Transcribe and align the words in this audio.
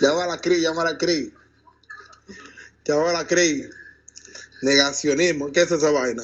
llama 0.00 0.24
a 0.24 0.26
la 0.26 0.40
CRI, 0.40 0.60
llama 0.60 0.82
a 0.82 0.92
la 0.92 0.98
CRI. 0.98 1.32
Llama 2.84 3.10
a 3.10 3.12
la 3.12 3.26
CRI. 3.26 3.64
Negacionismo, 4.62 5.52
¿qué 5.52 5.62
es 5.62 5.70
esa 5.70 5.90
vaina? 5.90 6.22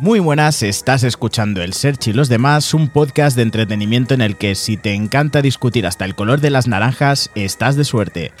Muy 0.00 0.18
buenas, 0.18 0.62
estás 0.62 1.02
escuchando 1.02 1.62
El 1.62 1.74
Search 1.74 2.08
y 2.08 2.12
los 2.12 2.28
demás, 2.28 2.72
un 2.72 2.88
podcast 2.88 3.36
de 3.36 3.42
entretenimiento 3.42 4.14
en 4.14 4.22
el 4.22 4.38
que 4.38 4.54
si 4.54 4.76
te 4.76 4.94
encanta 4.94 5.42
discutir 5.42 5.86
hasta 5.86 6.04
el 6.04 6.14
color 6.14 6.40
de 6.40 6.50
las 6.50 6.66
naranjas, 6.66 7.30
estás 7.34 7.76
de 7.76 7.84
suerte. 7.84 8.32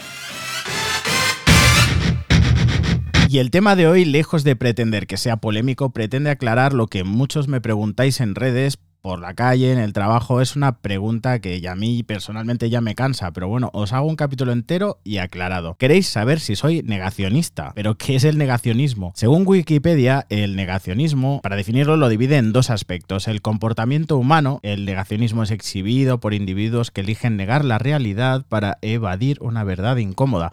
Y 3.28 3.38
el 3.38 3.50
tema 3.50 3.76
de 3.76 3.86
hoy, 3.86 4.04
lejos 4.04 4.42
de 4.42 4.56
pretender 4.56 5.06
que 5.06 5.16
sea 5.16 5.36
polémico, 5.36 5.90
pretende 5.90 6.30
aclarar 6.30 6.72
lo 6.72 6.86
que 6.86 7.04
muchos 7.04 7.46
me 7.46 7.60
preguntáis 7.60 8.20
en 8.20 8.34
redes 8.34 8.78
por 9.02 9.20
la 9.20 9.34
calle, 9.34 9.72
en 9.72 9.78
el 9.78 9.92
trabajo, 9.92 10.40
es 10.40 10.56
una 10.56 10.78
pregunta 10.78 11.40
que 11.40 11.66
a 11.68 11.74
mí 11.74 12.02
personalmente 12.02 12.70
ya 12.70 12.80
me 12.80 12.94
cansa, 12.94 13.32
pero 13.32 13.48
bueno, 13.48 13.70
os 13.72 13.92
hago 13.92 14.06
un 14.06 14.16
capítulo 14.16 14.52
entero 14.52 14.98
y 15.04 15.18
aclarado. 15.18 15.74
Queréis 15.76 16.06
saber 16.08 16.40
si 16.40 16.56
soy 16.56 16.82
negacionista, 16.82 17.72
pero 17.74 17.96
¿qué 17.96 18.16
es 18.16 18.24
el 18.24 18.38
negacionismo? 18.38 19.12
Según 19.14 19.44
Wikipedia, 19.46 20.26
el 20.28 20.56
negacionismo, 20.56 21.40
para 21.42 21.56
definirlo, 21.56 21.96
lo 21.96 22.08
divide 22.08 22.36
en 22.36 22.52
dos 22.52 22.70
aspectos. 22.70 23.28
El 23.28 23.42
comportamiento 23.42 24.16
humano, 24.16 24.60
el 24.62 24.84
negacionismo 24.84 25.42
es 25.42 25.50
exhibido 25.50 26.20
por 26.20 26.34
individuos 26.34 26.90
que 26.90 27.00
eligen 27.00 27.36
negar 27.36 27.64
la 27.64 27.78
realidad 27.78 28.44
para 28.48 28.78
evadir 28.82 29.38
una 29.40 29.64
verdad 29.64 29.96
incómoda 29.96 30.52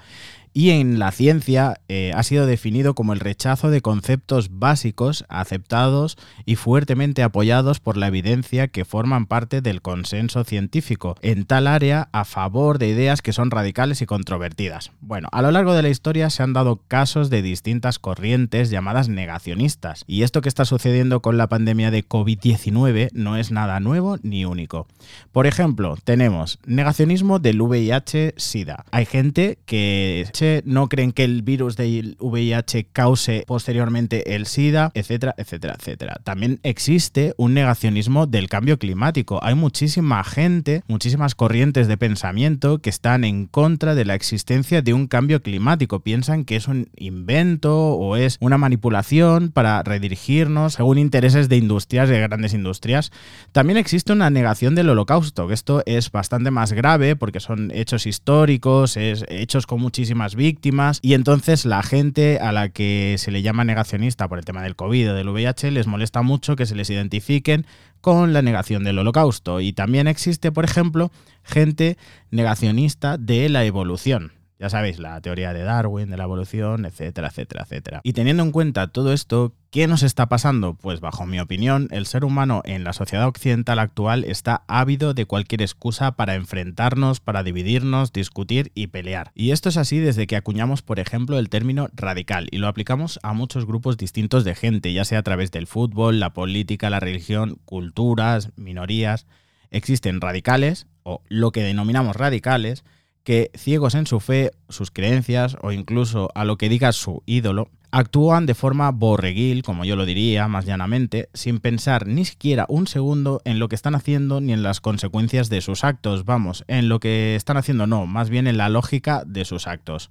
y 0.58 0.72
en 0.72 0.98
la 0.98 1.12
ciencia 1.12 1.82
eh, 1.88 2.12
ha 2.16 2.24
sido 2.24 2.48
definido 2.48 2.96
como 2.96 3.14
el 3.14 3.20
rechazo 3.20 3.70
de 3.70 3.82
conceptos 3.82 4.58
básicos 4.58 5.24
aceptados 5.30 6.18
y 6.48 6.56
fuertemente 6.56 7.22
apoyados 7.22 7.80
por 7.80 7.96
la 7.96 8.08
evidencia 8.08 8.68
que 8.68 8.84
forman 8.84 9.28
parte 9.28 9.62
del 9.62 9.84
consenso 9.84 10.44
científico 10.46 11.16
en 11.22 11.46
tal 11.46 11.68
área 11.68 12.10
a 12.12 12.26
favor 12.26 12.80
de 12.80 12.88
ideas 12.88 13.22
que 13.22 13.34
son 13.34 13.52
radicales 13.52 14.02
y 14.02 14.08
controvertidas. 14.08 14.90
Bueno, 15.00 15.28
a 15.32 15.44
lo 15.44 15.52
largo 15.52 15.76
de 15.76 15.84
la 15.84 15.90
historia 15.90 16.32
se 16.32 16.42
han 16.42 16.54
dado 16.54 16.82
casos 16.88 17.30
de 17.30 17.44
distintas 17.44 18.00
corrientes 18.00 18.72
llamadas 18.72 19.10
negacionistas 19.10 20.06
y 20.08 20.24
esto 20.24 20.42
que 20.42 20.50
está 20.50 20.66
sucediendo 20.66 21.22
con 21.22 21.38
la 21.38 21.50
pandemia 21.50 21.92
de 21.92 22.04
COVID-19 22.04 23.10
no 23.14 23.38
es 23.38 23.52
nada 23.52 23.80
nuevo 23.80 24.18
ni 24.24 24.44
único. 24.44 24.88
Por 25.32 25.46
ejemplo, 25.46 25.98
tenemos 26.04 26.58
negacionismo 26.66 27.38
del 27.38 27.62
VIH-Sida. 27.62 28.86
Hay 28.90 29.06
gente 29.06 29.60
que 29.68 30.26
no 30.66 30.90
creen 30.90 31.12
que 31.12 31.24
el 31.24 31.42
virus 31.42 31.76
del 31.76 32.18
VIH 32.20 32.88
cause 32.92 33.44
posteriormente 33.48 34.36
el 34.36 34.46
SIDA, 34.46 34.92
etcétera, 34.94 35.36
etcétera, 35.38 35.76
etcétera. 35.78 36.22
También 36.24 36.60
existe 36.64 37.34
un 37.38 37.54
negacionismo 37.54 38.28
del 38.28 38.50
cambio 38.50 38.80
climático. 38.80 39.40
Hay 39.44 39.56
muchísima 39.56 40.24
gente, 40.24 40.84
muchísimas 40.88 41.36
corrientes 41.36 41.88
de 41.88 41.98
pensamiento 41.98 42.80
que 42.80 42.90
están 42.90 43.24
en 43.24 43.48
contra 43.48 43.96
de 43.96 44.06
la 44.06 44.16
existencia 44.16 44.82
de 44.82 44.94
un 44.94 45.08
cambio 45.08 45.42
climático. 45.42 46.02
Piensan 46.02 46.46
que 46.46 46.56
es 46.56 46.68
un 46.68 46.90
invento 46.96 47.94
o 47.94 48.16
es 48.16 48.38
una 48.40 48.58
manipulación 48.58 49.52
para 49.52 49.84
redirigirnos 49.84 50.74
según 50.74 50.98
intereses 50.98 51.50
de 51.50 51.58
industrias, 51.58 52.10
de 52.10 52.20
grandes 52.20 52.54
industrias. 52.54 53.12
También 53.52 53.78
existe 53.78 54.14
una 54.14 54.30
negación 54.30 54.76
del 54.76 54.90
holocausto, 54.90 55.52
esto 55.52 55.84
es 55.86 56.12
bastante 56.12 56.52
más 56.52 56.74
grave 56.74 57.16
porque 57.16 57.40
son 57.40 57.72
hechos 57.74 58.06
históricos, 58.06 58.98
es 58.98 59.26
hechos 59.30 59.66
con 59.66 59.82
muchísimas 59.82 60.27
víctimas 60.36 61.00
y 61.02 61.14
entonces 61.14 61.66
la 61.66 61.84
gente 61.84 62.40
a 62.40 62.52
la 62.52 62.70
que 62.70 63.16
se 63.18 63.32
le 63.32 63.42
llama 63.42 63.64
negacionista 63.64 64.28
por 64.28 64.40
el 64.40 64.46
tema 64.46 64.62
del 64.62 64.76
COVID 64.76 65.12
o 65.12 65.14
del 65.16 65.30
VIH 65.30 65.72
les 65.72 65.88
molesta 65.88 66.22
mucho 66.22 66.56
que 66.56 66.66
se 66.66 66.76
les 66.76 66.90
identifiquen 66.90 67.66
con 68.02 68.34
la 68.34 68.42
negación 68.42 68.84
del 68.84 69.00
holocausto. 69.00 69.60
Y 69.62 69.74
también 69.74 70.08
existe, 70.08 70.52
por 70.52 70.66
ejemplo, 70.66 71.12
gente 71.44 71.98
negacionista 72.32 73.18
de 73.18 73.50
la 73.50 73.66
evolución. 73.66 74.37
Ya 74.60 74.72
sabéis, 74.72 74.98
la 74.98 75.22
teoría 75.22 75.54
de 75.54 75.62
Darwin, 75.62 76.10
de 76.10 76.18
la 76.18 76.24
evolución, 76.24 76.86
etcétera, 76.86 77.28
etcétera, 77.28 77.64
etcétera. 77.64 78.02
Y 78.04 78.14
teniendo 78.14 78.42
en 78.42 78.52
cuenta 78.52 78.88
todo 78.88 79.14
esto, 79.14 79.54
¿qué 79.70 79.86
nos 79.86 80.02
está 80.02 80.30
pasando? 80.30 80.74
Pues 80.74 81.00
bajo 81.00 81.28
mi 81.28 81.40
opinión, 81.40 81.90
el 81.92 82.08
ser 82.08 82.26
humano 82.26 82.64
en 82.66 82.84
la 82.84 82.94
sociedad 82.94 83.28
occidental 83.28 83.78
actual 83.78 84.24
está 84.24 84.64
ávido 84.68 85.14
de 85.14 85.26
cualquier 85.26 85.62
excusa 85.62 86.14
para 86.14 86.34
enfrentarnos, 86.34 87.20
para 87.20 87.44
dividirnos, 87.44 88.12
discutir 88.14 88.72
y 88.74 88.88
pelear. 88.88 89.32
Y 89.36 89.52
esto 89.52 89.70
es 89.70 89.78
así 89.78 90.00
desde 90.00 90.26
que 90.26 90.36
acuñamos, 90.36 90.82
por 90.82 91.00
ejemplo, 91.00 91.38
el 91.38 91.50
término 91.50 91.90
radical 91.94 92.48
y 92.50 92.58
lo 92.58 92.68
aplicamos 92.68 93.20
a 93.22 93.34
muchos 93.34 93.68
grupos 93.68 93.96
distintos 93.96 94.44
de 94.44 94.56
gente, 94.56 94.92
ya 94.92 95.06
sea 95.06 95.20
a 95.20 95.24
través 95.24 95.52
del 95.52 95.68
fútbol, 95.68 96.20
la 96.20 96.34
política, 96.34 96.90
la 96.90 97.00
religión, 97.00 97.60
culturas, 97.66 98.50
minorías. 98.56 99.28
Existen 99.70 100.20
radicales, 100.20 100.88
o 101.04 101.22
lo 101.28 101.52
que 101.52 101.62
denominamos 101.62 102.16
radicales, 102.16 102.84
que 103.28 103.52
ciegos 103.58 103.94
en 103.94 104.08
su 104.08 104.22
fe, 104.22 104.52
sus 104.70 104.90
creencias 104.90 105.58
o 105.62 105.74
incluso 105.74 106.30
a 106.34 106.46
lo 106.46 106.58
que 106.58 106.70
diga 106.70 106.94
su 106.94 107.24
ídolo, 107.26 107.68
actúan 107.92 108.46
de 108.46 108.56
forma 108.56 108.90
borreguil, 108.92 109.64
como 109.64 109.84
yo 109.84 109.98
lo 109.98 110.06
diría 110.06 110.48
más 110.48 110.64
llanamente, 110.64 111.28
sin 111.34 111.60
pensar 111.60 112.08
ni 112.08 112.24
siquiera 112.24 112.66
un 112.70 112.88
segundo 112.88 113.42
en 113.44 113.60
lo 113.60 113.68
que 113.68 113.76
están 113.76 113.96
haciendo 113.96 114.40
ni 114.40 114.54
en 114.54 114.64
las 114.64 114.80
consecuencias 114.80 115.50
de 115.50 115.60
sus 115.60 115.84
actos, 115.84 116.24
vamos, 116.24 116.64
en 116.70 116.88
lo 116.88 117.02
que 117.02 117.36
están 117.36 117.58
haciendo 117.58 117.86
no, 117.86 118.06
más 118.08 118.30
bien 118.30 118.48
en 118.48 118.56
la 118.56 118.70
lógica 118.70 119.24
de 119.28 119.44
sus 119.44 119.68
actos. 119.68 120.10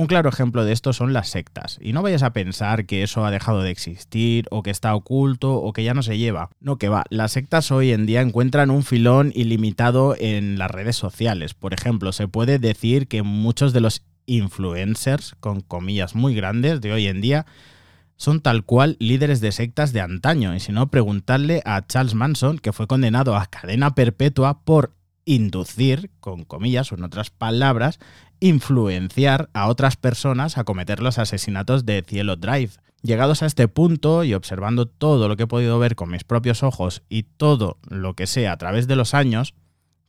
Un 0.00 0.06
claro 0.06 0.30
ejemplo 0.30 0.64
de 0.64 0.72
esto 0.72 0.94
son 0.94 1.12
las 1.12 1.28
sectas, 1.28 1.78
y 1.78 1.92
no 1.92 2.00
vayas 2.00 2.22
a 2.22 2.32
pensar 2.32 2.86
que 2.86 3.02
eso 3.02 3.26
ha 3.26 3.30
dejado 3.30 3.60
de 3.60 3.70
existir, 3.70 4.46
o 4.50 4.62
que 4.62 4.70
está 4.70 4.94
oculto, 4.94 5.56
o 5.56 5.74
que 5.74 5.84
ya 5.84 5.92
no 5.92 6.02
se 6.02 6.16
lleva. 6.16 6.48
No 6.58 6.78
que 6.78 6.88
va, 6.88 7.04
las 7.10 7.32
sectas 7.32 7.70
hoy 7.70 7.92
en 7.92 8.06
día 8.06 8.22
encuentran 8.22 8.70
un 8.70 8.82
filón 8.82 9.30
ilimitado 9.34 10.16
en 10.18 10.58
las 10.58 10.70
redes 10.70 10.96
sociales. 10.96 11.52
Por 11.52 11.74
ejemplo, 11.74 12.12
se 12.12 12.28
puede 12.28 12.58
decir 12.58 13.08
que 13.08 13.22
muchos 13.22 13.74
de 13.74 13.82
los 13.82 14.02
influencers, 14.24 15.36
con 15.38 15.60
comillas 15.60 16.14
muy 16.14 16.34
grandes, 16.34 16.80
de 16.80 16.94
hoy 16.94 17.06
en 17.06 17.20
día, 17.20 17.44
son 18.16 18.40
tal 18.40 18.64
cual 18.64 18.96
líderes 19.00 19.42
de 19.42 19.52
sectas 19.52 19.92
de 19.92 20.00
antaño, 20.00 20.54
y 20.54 20.60
si 20.60 20.72
no, 20.72 20.90
preguntarle 20.90 21.60
a 21.66 21.86
Charles 21.86 22.14
Manson, 22.14 22.58
que 22.58 22.72
fue 22.72 22.86
condenado 22.86 23.36
a 23.36 23.44
cadena 23.48 23.94
perpetua 23.94 24.62
por 24.64 24.94
inducir, 25.34 26.10
con 26.18 26.44
comillas 26.44 26.90
o 26.90 26.96
en 26.96 27.04
otras 27.04 27.30
palabras, 27.30 28.00
influenciar 28.40 29.48
a 29.52 29.68
otras 29.68 29.96
personas 29.96 30.58
a 30.58 30.64
cometer 30.64 31.00
los 31.00 31.18
asesinatos 31.18 31.86
de 31.86 32.02
Cielo 32.06 32.34
Drive. 32.34 32.72
Llegados 33.02 33.42
a 33.42 33.46
este 33.46 33.68
punto 33.68 34.24
y 34.24 34.34
observando 34.34 34.86
todo 34.86 35.28
lo 35.28 35.36
que 35.36 35.44
he 35.44 35.46
podido 35.46 35.78
ver 35.78 35.94
con 35.94 36.10
mis 36.10 36.24
propios 36.24 36.64
ojos 36.64 37.04
y 37.08 37.22
todo 37.22 37.78
lo 37.88 38.14
que 38.14 38.26
sé 38.26 38.48
a 38.48 38.56
través 38.56 38.88
de 38.88 38.96
los 38.96 39.14
años, 39.14 39.54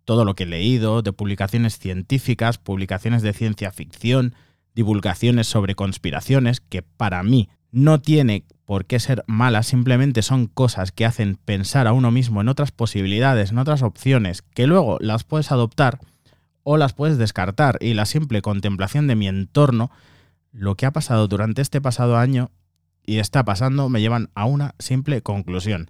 todo 0.05 0.25
lo 0.25 0.33
que 0.33 0.43
he 0.43 0.47
leído 0.47 1.03
de 1.03 1.13
publicaciones 1.13 1.77
científicas, 1.77 2.57
publicaciones 2.57 3.21
de 3.21 3.33
ciencia 3.33 3.71
ficción, 3.71 4.33
divulgaciones 4.73 5.45
sobre 5.45 5.75
conspiraciones, 5.75 6.61
que 6.61 6.81
para 6.81 7.21
mí 7.21 7.47
no 7.71 8.01
tiene 8.01 8.45
por 8.65 8.85
qué 8.85 8.99
ser 8.99 9.23
malas, 9.27 9.67
simplemente 9.67 10.21
son 10.21 10.47
cosas 10.47 10.91
que 10.91 11.05
hacen 11.05 11.35
pensar 11.35 11.87
a 11.87 11.93
uno 11.93 12.11
mismo 12.11 12.41
en 12.41 12.47
otras 12.47 12.71
posibilidades, 12.71 13.51
en 13.51 13.57
otras 13.57 13.81
opciones, 13.81 14.41
que 14.41 14.67
luego 14.67 14.97
las 15.01 15.23
puedes 15.23 15.51
adoptar 15.51 15.99
o 16.63 16.77
las 16.77 16.93
puedes 16.93 17.17
descartar. 17.17 17.77
Y 17.81 17.93
la 17.93 18.05
simple 18.05 18.41
contemplación 18.41 19.07
de 19.07 19.15
mi 19.15 19.27
entorno, 19.27 19.91
lo 20.51 20.75
que 20.75 20.85
ha 20.85 20.91
pasado 20.91 21.27
durante 21.27 21.61
este 21.61 21.81
pasado 21.81 22.17
año 22.17 22.51
y 23.05 23.17
está 23.17 23.43
pasando, 23.43 23.89
me 23.89 23.99
llevan 23.99 24.29
a 24.35 24.45
una 24.45 24.75
simple 24.79 25.21
conclusión. 25.21 25.87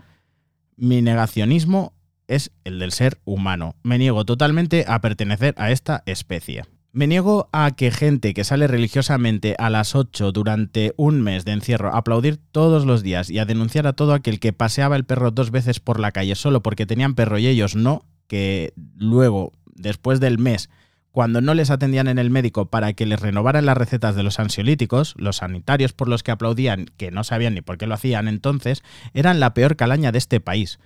Mi 0.78 1.02
negacionismo 1.02 1.94
es 2.28 2.52
el 2.64 2.80
del 2.80 2.94
ser 2.94 3.20
humano. 3.26 3.76
Me 3.84 3.98
niego 3.98 4.26
totalmente 4.26 4.86
a 4.88 5.02
pertenecer 5.02 5.54
a 5.58 5.72
esta 5.72 6.02
especie. 6.06 6.64
Me 6.94 7.08
niego 7.08 7.48
a 7.54 7.72
que 7.72 7.90
gente 7.90 8.34
que 8.34 8.44
sale 8.44 8.68
religiosamente 8.68 9.56
a 9.58 9.70
las 9.70 9.96
8 9.96 10.34
durante 10.34 10.94
un 10.98 11.22
mes 11.22 11.46
de 11.46 11.54
encierro 11.54 11.96
aplaudir 11.96 12.38
todos 12.52 12.86
los 12.86 13.02
días 13.02 13.30
y 13.30 13.40
a 13.40 13.46
denunciar 13.46 13.88
a 13.88 13.94
todo 13.94 14.14
aquel 14.14 14.42
que 14.42 14.52
paseaba 14.52 14.98
el 14.98 15.06
perro 15.06 15.32
dos 15.32 15.52
veces 15.52 15.80
por 15.80 16.02
la 16.02 16.12
calle 16.12 16.36
solo 16.36 16.62
porque 16.62 16.86
tenían 16.86 17.16
perro 17.16 17.38
y 17.40 17.48
ellos 17.48 17.78
no, 17.78 18.04
que 18.28 18.74
luego 18.98 19.54
después 19.74 20.20
del 20.20 20.38
mes, 20.38 20.70
cuando 21.12 21.40
no 21.40 21.54
les 21.54 21.70
atendían 21.70 22.10
en 22.10 22.20
el 22.20 22.30
médico 22.30 22.70
para 22.70 22.92
que 22.92 23.06
les 23.06 23.22
renovaran 23.22 23.66
las 23.66 23.78
recetas 23.78 24.18
de 24.18 24.24
los 24.24 24.38
ansiolíticos, 24.40 25.16
los 25.18 25.38
sanitarios 25.38 25.94
por 25.94 26.10
los 26.10 26.24
que 26.24 26.32
aplaudían, 26.32 26.88
que 26.98 27.10
no 27.10 27.24
sabían 27.24 27.54
ni 27.54 27.62
por 27.62 27.78
qué 27.78 27.88
lo 27.88 27.94
hacían 27.94 28.28
entonces, 28.28 28.84
eran 29.14 29.40
la 29.40 29.54
peor 29.54 29.78
calaña 29.78 30.12
de 30.12 30.18
este 30.18 30.42
país 30.42 30.78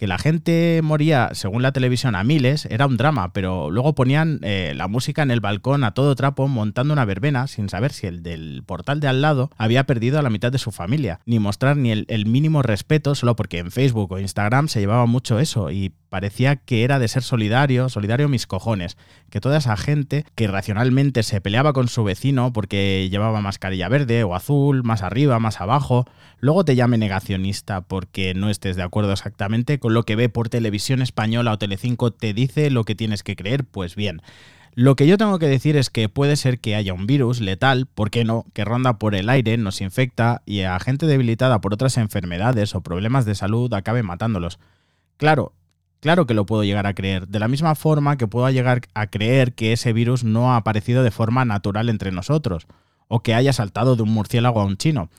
que 0.00 0.06
la 0.06 0.16
gente 0.16 0.80
moría, 0.82 1.28
según 1.34 1.60
la 1.60 1.72
televisión, 1.72 2.14
a 2.14 2.24
miles, 2.24 2.64
era 2.70 2.86
un 2.86 2.96
drama, 2.96 3.34
pero 3.34 3.70
luego 3.70 3.94
ponían 3.94 4.40
eh, 4.42 4.72
la 4.74 4.88
música 4.88 5.22
en 5.22 5.30
el 5.30 5.40
balcón 5.40 5.84
a 5.84 5.92
todo 5.92 6.14
trapo 6.14 6.48
montando 6.48 6.94
una 6.94 7.04
verbena 7.04 7.46
sin 7.48 7.68
saber 7.68 7.92
si 7.92 8.06
el 8.06 8.22
del 8.22 8.62
portal 8.64 9.00
de 9.00 9.08
al 9.08 9.20
lado 9.20 9.50
había 9.58 9.84
perdido 9.84 10.18
a 10.18 10.22
la 10.22 10.30
mitad 10.30 10.50
de 10.50 10.56
su 10.56 10.70
familia, 10.70 11.20
ni 11.26 11.38
mostrar 11.38 11.76
ni 11.76 11.90
el, 11.90 12.06
el 12.08 12.24
mínimo 12.24 12.62
respeto, 12.62 13.14
solo 13.14 13.36
porque 13.36 13.58
en 13.58 13.70
Facebook 13.70 14.10
o 14.10 14.18
Instagram 14.18 14.68
se 14.68 14.80
llevaba 14.80 15.04
mucho 15.04 15.38
eso 15.38 15.70
y 15.70 15.92
parecía 16.08 16.56
que 16.56 16.82
era 16.82 16.98
de 16.98 17.08
ser 17.08 17.22
solidario, 17.22 17.90
solidario 17.90 18.28
mis 18.28 18.46
cojones, 18.46 18.96
que 19.28 19.40
toda 19.40 19.58
esa 19.58 19.76
gente 19.76 20.24
que 20.34 20.48
racionalmente 20.48 21.22
se 21.22 21.42
peleaba 21.42 21.74
con 21.74 21.88
su 21.88 22.04
vecino 22.04 22.54
porque 22.54 23.08
llevaba 23.10 23.42
mascarilla 23.42 23.88
verde 23.88 24.24
o 24.24 24.34
azul, 24.34 24.82
más 24.82 25.02
arriba, 25.02 25.38
más 25.38 25.60
abajo, 25.60 26.06
luego 26.40 26.64
te 26.64 26.74
llame 26.74 26.98
negacionista 26.98 27.82
porque 27.82 28.34
no 28.34 28.50
estés 28.50 28.76
de 28.76 28.82
acuerdo 28.82 29.12
exactamente 29.12 29.78
con 29.78 29.89
lo 29.90 30.04
que 30.04 30.16
ve 30.16 30.28
por 30.28 30.48
televisión 30.48 31.02
española 31.02 31.52
o 31.52 31.58
Telecinco 31.58 32.12
te 32.12 32.32
dice 32.32 32.70
lo 32.70 32.84
que 32.84 32.94
tienes 32.94 33.22
que 33.22 33.36
creer, 33.36 33.64
pues 33.64 33.96
bien. 33.96 34.22
Lo 34.74 34.94
que 34.94 35.06
yo 35.06 35.18
tengo 35.18 35.38
que 35.40 35.48
decir 35.48 35.76
es 35.76 35.90
que 35.90 36.08
puede 36.08 36.36
ser 36.36 36.60
que 36.60 36.76
haya 36.76 36.94
un 36.94 37.06
virus 37.06 37.40
letal, 37.40 37.86
¿por 37.86 38.10
qué 38.10 38.24
no?, 38.24 38.46
que 38.54 38.64
ronda 38.64 38.98
por 38.98 39.16
el 39.16 39.28
aire, 39.28 39.58
nos 39.58 39.80
infecta 39.80 40.42
y 40.46 40.60
a 40.60 40.78
gente 40.78 41.06
debilitada 41.06 41.60
por 41.60 41.74
otras 41.74 41.96
enfermedades 41.96 42.74
o 42.74 42.80
problemas 42.80 43.24
de 43.24 43.34
salud 43.34 43.72
acabe 43.74 44.04
matándolos. 44.04 44.60
Claro, 45.16 45.54
claro 45.98 46.24
que 46.26 46.34
lo 46.34 46.46
puedo 46.46 46.62
llegar 46.62 46.86
a 46.86 46.94
creer, 46.94 47.26
de 47.26 47.40
la 47.40 47.48
misma 47.48 47.74
forma 47.74 48.16
que 48.16 48.28
puedo 48.28 48.48
llegar 48.48 48.82
a 48.94 49.08
creer 49.08 49.54
que 49.54 49.72
ese 49.72 49.92
virus 49.92 50.22
no 50.22 50.52
ha 50.52 50.56
aparecido 50.56 51.02
de 51.02 51.10
forma 51.10 51.44
natural 51.44 51.88
entre 51.88 52.12
nosotros, 52.12 52.68
o 53.08 53.24
que 53.24 53.34
haya 53.34 53.52
saltado 53.52 53.96
de 53.96 54.04
un 54.04 54.10
murciélago 54.10 54.60
a 54.60 54.64
un 54.64 54.76
chino. 54.76 55.10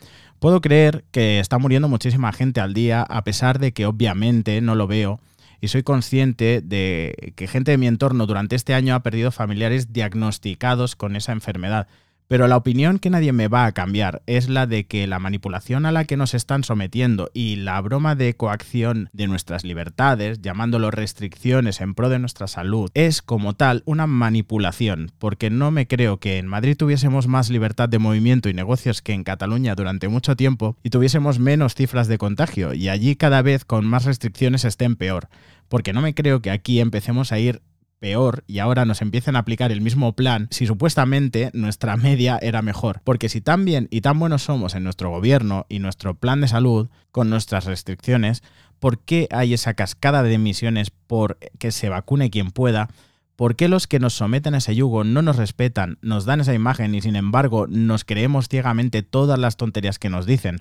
Puedo 0.41 0.59
creer 0.59 1.05
que 1.11 1.39
está 1.39 1.59
muriendo 1.59 1.87
muchísima 1.87 2.33
gente 2.33 2.61
al 2.61 2.73
día, 2.73 3.03
a 3.03 3.23
pesar 3.23 3.59
de 3.59 3.73
que 3.73 3.85
obviamente 3.85 4.59
no 4.59 4.73
lo 4.73 4.87
veo 4.87 5.19
y 5.61 5.67
soy 5.67 5.83
consciente 5.83 6.61
de 6.63 7.33
que 7.35 7.47
gente 7.47 7.69
de 7.69 7.77
mi 7.77 7.85
entorno 7.85 8.25
durante 8.25 8.55
este 8.55 8.73
año 8.73 8.95
ha 8.95 9.03
perdido 9.03 9.29
familiares 9.29 9.93
diagnosticados 9.93 10.95
con 10.95 11.15
esa 11.15 11.31
enfermedad. 11.31 11.87
Pero 12.31 12.47
la 12.47 12.55
opinión 12.55 12.97
que 12.97 13.09
nadie 13.09 13.33
me 13.33 13.49
va 13.49 13.65
a 13.65 13.73
cambiar 13.73 14.23
es 14.25 14.47
la 14.47 14.65
de 14.65 14.85
que 14.85 15.05
la 15.05 15.19
manipulación 15.19 15.85
a 15.85 15.91
la 15.91 16.05
que 16.05 16.15
nos 16.15 16.33
están 16.33 16.63
sometiendo 16.63 17.29
y 17.33 17.57
la 17.57 17.81
broma 17.81 18.15
de 18.15 18.35
coacción 18.35 19.09
de 19.11 19.27
nuestras 19.27 19.65
libertades, 19.65 20.41
llamándolo 20.41 20.91
restricciones 20.91 21.81
en 21.81 21.93
pro 21.93 22.07
de 22.07 22.19
nuestra 22.19 22.47
salud, 22.47 22.89
es 22.93 23.21
como 23.21 23.55
tal 23.55 23.83
una 23.83 24.07
manipulación, 24.07 25.11
porque 25.19 25.49
no 25.49 25.71
me 25.71 25.87
creo 25.87 26.21
que 26.21 26.37
en 26.37 26.47
Madrid 26.47 26.77
tuviésemos 26.77 27.27
más 27.27 27.49
libertad 27.49 27.89
de 27.89 27.99
movimiento 27.99 28.47
y 28.47 28.53
negocios 28.53 29.01
que 29.01 29.11
en 29.11 29.25
Cataluña 29.25 29.75
durante 29.75 30.07
mucho 30.07 30.37
tiempo 30.37 30.77
y 30.83 30.89
tuviésemos 30.89 31.37
menos 31.37 31.75
cifras 31.75 32.07
de 32.07 32.17
contagio 32.17 32.73
y 32.73 32.87
allí 32.87 33.17
cada 33.17 33.41
vez 33.41 33.65
con 33.65 33.85
más 33.85 34.05
restricciones 34.05 34.63
estén 34.63 34.95
peor, 34.95 35.27
porque 35.67 35.91
no 35.91 36.01
me 36.01 36.15
creo 36.15 36.41
que 36.41 36.51
aquí 36.51 36.79
empecemos 36.79 37.33
a 37.33 37.39
ir 37.39 37.61
peor 38.01 38.43
y 38.47 38.59
ahora 38.59 38.83
nos 38.83 39.01
empiecen 39.01 39.35
a 39.35 39.39
aplicar 39.39 39.71
el 39.71 39.79
mismo 39.79 40.13
plan 40.13 40.47
si 40.49 40.65
supuestamente 40.65 41.51
nuestra 41.53 41.95
media 41.95 42.37
era 42.41 42.61
mejor. 42.61 42.99
Porque 43.05 43.29
si 43.29 43.39
tan 43.39 43.63
bien 43.63 43.87
y 43.91 44.01
tan 44.01 44.19
buenos 44.19 44.41
somos 44.41 44.75
en 44.75 44.83
nuestro 44.83 45.11
gobierno 45.11 45.67
y 45.69 45.79
nuestro 45.79 46.15
plan 46.15 46.41
de 46.41 46.49
salud 46.49 46.89
con 47.11 47.29
nuestras 47.29 47.65
restricciones, 47.65 48.43
¿por 48.79 48.99
qué 48.99 49.29
hay 49.31 49.53
esa 49.53 49.75
cascada 49.75 50.23
de 50.23 50.33
emisiones 50.33 50.89
por 50.89 51.37
que 51.59 51.71
se 51.71 51.89
vacune 51.89 52.31
quien 52.31 52.49
pueda? 52.49 52.89
¿Por 53.35 53.55
qué 53.55 53.69
los 53.69 53.85
que 53.85 53.99
nos 53.99 54.13
someten 54.13 54.55
a 54.55 54.57
ese 54.57 54.75
yugo 54.75 55.03
no 55.03 55.21
nos 55.21 55.37
respetan, 55.37 55.99
nos 56.01 56.25
dan 56.25 56.41
esa 56.41 56.55
imagen 56.55 56.95
y 56.95 57.01
sin 57.01 57.15
embargo 57.15 57.67
nos 57.67 58.03
creemos 58.03 58.49
ciegamente 58.49 59.03
todas 59.03 59.39
las 59.39 59.57
tonterías 59.57 59.99
que 59.99 60.09
nos 60.09 60.25
dicen? 60.25 60.59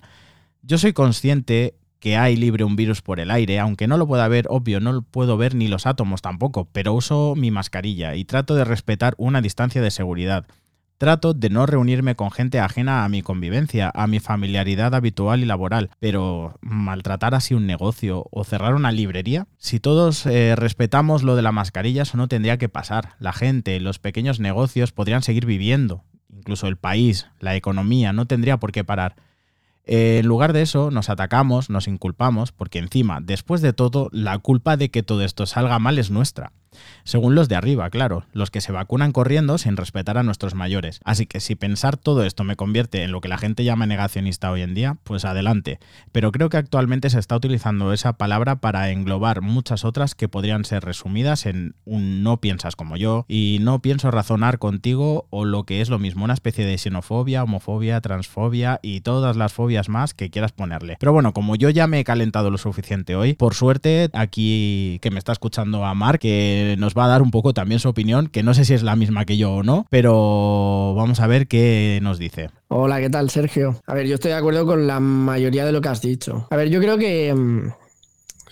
Yo 0.61 0.77
soy 0.77 0.93
consciente 0.93 1.73
que 2.01 2.17
hay 2.17 2.35
libre 2.35 2.65
un 2.65 2.75
virus 2.75 3.01
por 3.01 3.19
el 3.19 3.31
aire, 3.31 3.59
aunque 3.59 3.87
no 3.87 3.95
lo 3.95 4.07
pueda 4.07 4.27
ver, 4.27 4.47
obvio, 4.49 4.79
no 4.81 5.03
puedo 5.03 5.37
ver 5.37 5.53
ni 5.53 5.67
los 5.67 5.85
átomos 5.85 6.21
tampoco, 6.21 6.67
pero 6.73 6.93
uso 6.93 7.35
mi 7.37 7.51
mascarilla 7.51 8.15
y 8.15 8.25
trato 8.25 8.55
de 8.55 8.65
respetar 8.65 9.13
una 9.17 9.39
distancia 9.39 9.81
de 9.81 9.91
seguridad. 9.91 10.47
Trato 10.97 11.33
de 11.33 11.49
no 11.49 11.67
reunirme 11.67 12.15
con 12.15 12.31
gente 12.31 12.59
ajena 12.59 13.05
a 13.05 13.09
mi 13.09 13.21
convivencia, 13.21 13.91
a 13.93 14.07
mi 14.07 14.19
familiaridad 14.19 14.95
habitual 14.95 15.41
y 15.41 15.45
laboral, 15.45 15.91
pero 15.99 16.57
maltratar 16.61 17.35
así 17.35 17.53
un 17.53 17.67
negocio 17.67 18.25
o 18.31 18.43
cerrar 18.43 18.73
una 18.73 18.91
librería, 18.91 19.47
si 19.57 19.79
todos 19.79 20.25
eh, 20.25 20.55
respetamos 20.55 21.21
lo 21.21 21.35
de 21.35 21.43
la 21.43 21.51
mascarilla, 21.51 22.01
eso 22.01 22.17
no 22.17 22.27
tendría 22.27 22.57
que 22.57 22.69
pasar. 22.69 23.13
La 23.19 23.31
gente, 23.31 23.79
los 23.79 23.99
pequeños 23.99 24.39
negocios 24.39 24.91
podrían 24.91 25.21
seguir 25.21 25.45
viviendo, 25.45 26.03
incluso 26.35 26.67
el 26.67 26.77
país, 26.77 27.27
la 27.39 27.55
economía, 27.55 28.11
no 28.11 28.25
tendría 28.25 28.57
por 28.57 28.71
qué 28.71 28.83
parar. 28.83 29.15
Eh, 29.85 30.19
en 30.19 30.27
lugar 30.27 30.53
de 30.53 30.61
eso, 30.61 30.91
nos 30.91 31.09
atacamos, 31.09 31.69
nos 31.69 31.87
inculpamos, 31.87 32.51
porque 32.51 32.79
encima, 32.79 33.19
después 33.21 33.61
de 33.61 33.73
todo, 33.73 34.09
la 34.11 34.37
culpa 34.39 34.77
de 34.77 34.89
que 34.89 35.03
todo 35.03 35.23
esto 35.23 35.45
salga 35.45 35.79
mal 35.79 35.97
es 35.97 36.11
nuestra. 36.11 36.53
Según 37.03 37.35
los 37.35 37.49
de 37.49 37.55
arriba, 37.55 37.89
claro, 37.89 38.25
los 38.33 38.51
que 38.51 38.61
se 38.61 38.71
vacunan 38.71 39.11
corriendo 39.11 39.57
sin 39.57 39.77
respetar 39.77 40.17
a 40.17 40.23
nuestros 40.23 40.55
mayores. 40.55 40.99
Así 41.03 41.25
que 41.25 41.39
si 41.39 41.55
pensar 41.55 41.97
todo 41.97 42.23
esto 42.23 42.43
me 42.43 42.55
convierte 42.55 43.03
en 43.03 43.11
lo 43.11 43.21
que 43.21 43.27
la 43.27 43.37
gente 43.37 43.63
llama 43.63 43.85
negacionista 43.85 44.51
hoy 44.51 44.61
en 44.61 44.73
día, 44.73 44.97
pues 45.03 45.25
adelante. 45.25 45.79
Pero 46.11 46.31
creo 46.31 46.49
que 46.49 46.57
actualmente 46.57 47.09
se 47.09 47.19
está 47.19 47.35
utilizando 47.35 47.93
esa 47.93 48.13
palabra 48.13 48.57
para 48.57 48.89
englobar 48.91 49.41
muchas 49.41 49.85
otras 49.85 50.15
que 50.15 50.29
podrían 50.29 50.65
ser 50.65 50.83
resumidas 50.83 51.45
en 51.45 51.75
un 51.85 52.23
no 52.23 52.39
piensas 52.39 52.75
como 52.75 52.97
yo 52.97 53.25
y 53.27 53.57
no 53.61 53.81
pienso 53.81 54.11
razonar 54.11 54.59
contigo 54.59 55.27
o 55.29 55.45
lo 55.45 55.63
que 55.63 55.81
es 55.81 55.89
lo 55.89 55.99
mismo, 55.99 56.23
una 56.23 56.33
especie 56.33 56.65
de 56.65 56.77
xenofobia, 56.77 57.43
homofobia, 57.43 58.01
transfobia 58.01 58.79
y 58.81 59.01
todas 59.01 59.35
las 59.35 59.53
fobias 59.53 59.89
más 59.89 60.13
que 60.13 60.29
quieras 60.29 60.51
ponerle. 60.51 60.97
Pero 60.99 61.13
bueno, 61.13 61.33
como 61.33 61.55
yo 61.55 61.69
ya 61.69 61.87
me 61.87 61.99
he 61.99 62.03
calentado 62.03 62.49
lo 62.49 62.57
suficiente 62.57 63.15
hoy, 63.15 63.33
por 63.33 63.53
suerte 63.53 64.09
aquí 64.13 64.99
que 65.01 65.11
me 65.11 65.19
está 65.19 65.31
escuchando 65.31 65.85
a 65.85 65.93
Mark, 65.93 66.19
que 66.19 66.60
nos 66.77 66.93
va 66.93 67.05
a 67.05 67.07
dar 67.07 67.21
un 67.21 67.31
poco 67.31 67.53
también 67.53 67.79
su 67.79 67.89
opinión, 67.89 68.27
que 68.27 68.43
no 68.43 68.53
sé 68.53 68.65
si 68.65 68.73
es 68.73 68.83
la 68.83 68.95
misma 68.95 69.25
que 69.25 69.37
yo 69.37 69.53
o 69.55 69.63
no, 69.63 69.85
pero 69.89 70.93
vamos 70.95 71.19
a 71.19 71.27
ver 71.27 71.47
qué 71.47 71.99
nos 72.01 72.19
dice. 72.19 72.49
Hola, 72.67 72.99
¿qué 72.99 73.09
tal, 73.09 73.29
Sergio? 73.29 73.81
A 73.85 73.93
ver, 73.93 74.07
yo 74.07 74.15
estoy 74.15 74.31
de 74.31 74.37
acuerdo 74.37 74.65
con 74.65 74.87
la 74.87 74.99
mayoría 74.99 75.65
de 75.65 75.71
lo 75.71 75.81
que 75.81 75.89
has 75.89 76.01
dicho. 76.01 76.47
A 76.49 76.55
ver, 76.55 76.69
yo 76.69 76.79
creo 76.79 76.97
que, 76.97 77.33
mm, 77.33 77.73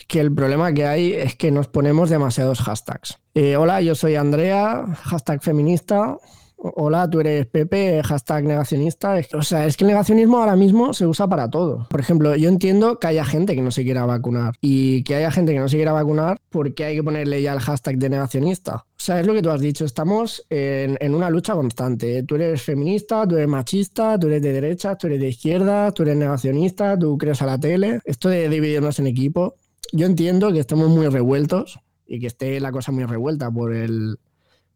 que 0.07 0.19
el 0.19 0.33
problema 0.33 0.73
que 0.73 0.85
hay 0.85 1.13
es 1.13 1.35
que 1.35 1.51
nos 1.51 1.67
ponemos 1.67 2.09
demasiados 2.09 2.61
hashtags. 2.61 3.19
Eh, 3.35 3.55
hola, 3.55 3.81
yo 3.81 3.95
soy 3.95 4.15
Andrea, 4.15 4.85
hashtag 5.03 5.41
feminista, 5.41 6.17
hola, 6.61 7.09
tú 7.09 7.19
eres 7.21 7.45
Pepe, 7.47 8.01
hashtag 8.03 8.43
negacionista. 8.43 9.15
O 9.33 9.41
sea, 9.41 9.65
es 9.65 9.77
que 9.77 9.85
el 9.85 9.89
negacionismo 9.89 10.39
ahora 10.39 10.55
mismo 10.55 10.93
se 10.93 11.07
usa 11.07 11.27
para 11.27 11.49
todo. 11.49 11.87
Por 11.89 11.99
ejemplo, 11.99 12.35
yo 12.35 12.49
entiendo 12.49 12.99
que 12.99 13.07
haya 13.07 13.25
gente 13.25 13.55
que 13.55 13.61
no 13.61 13.71
se 13.71 13.83
quiera 13.83 14.05
vacunar 14.05 14.55
y 14.61 15.03
que 15.03 15.15
haya 15.15 15.31
gente 15.31 15.53
que 15.53 15.59
no 15.59 15.69
se 15.69 15.77
quiera 15.77 15.93
vacunar 15.93 16.39
porque 16.49 16.85
hay 16.85 16.95
que 16.95 17.03
ponerle 17.03 17.41
ya 17.41 17.53
el 17.53 17.59
hashtag 17.59 17.97
de 17.97 18.09
negacionista. 18.09 18.75
O 18.75 19.01
sea, 19.01 19.19
es 19.19 19.27
lo 19.27 19.33
que 19.33 19.41
tú 19.41 19.49
has 19.49 19.61
dicho, 19.61 19.85
estamos 19.85 20.45
en, 20.49 21.15
una 21.15 21.29
lucha 21.29 21.53
constante. 21.53 22.23
Tú 22.23 22.35
eres 22.35 22.61
feminista, 22.61 23.25
tú 23.27 23.35
eres 23.35 23.47
machista, 23.47 24.19
tú 24.19 24.27
eres 24.27 24.41
de 24.41 24.51
derecha, 24.51 24.95
tú 24.95 25.07
eres 25.07 25.21
de 25.21 25.29
izquierda, 25.29 25.91
tú 25.91 26.03
eres 26.03 26.17
negacionista, 26.17 26.99
tú 26.99 27.17
crees 27.17 27.41
a 27.41 27.45
la 27.45 27.57
tele. 27.57 28.01
Esto 28.03 28.29
de 28.29 28.49
dividirnos 28.49 28.99
en 28.99 29.07
equipo, 29.07 29.55
yo 29.93 30.05
entiendo 30.05 30.51
que 30.51 30.59
estamos 30.59 30.89
muy 30.89 31.07
revueltos 31.07 31.79
y 32.05 32.19
que 32.19 32.27
esté 32.27 32.59
la 32.59 32.71
cosa 32.71 32.91
muy 32.91 33.05
revuelta 33.05 33.49
por 33.51 33.73
el, 33.73 34.17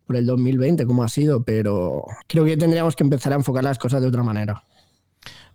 por 0.05 0.15
el 0.15 0.25
2020 0.25 0.85
como 0.85 1.03
ha 1.03 1.09
sido, 1.09 1.43
pero 1.43 2.05
creo 2.27 2.45
que 2.45 2.57
tendríamos 2.57 2.95
que 2.95 3.03
empezar 3.03 3.33
a 3.33 3.37
enfocar 3.37 3.63
las 3.63 3.79
cosas 3.79 4.01
de 4.01 4.07
otra 4.07 4.23
manera. 4.23 4.63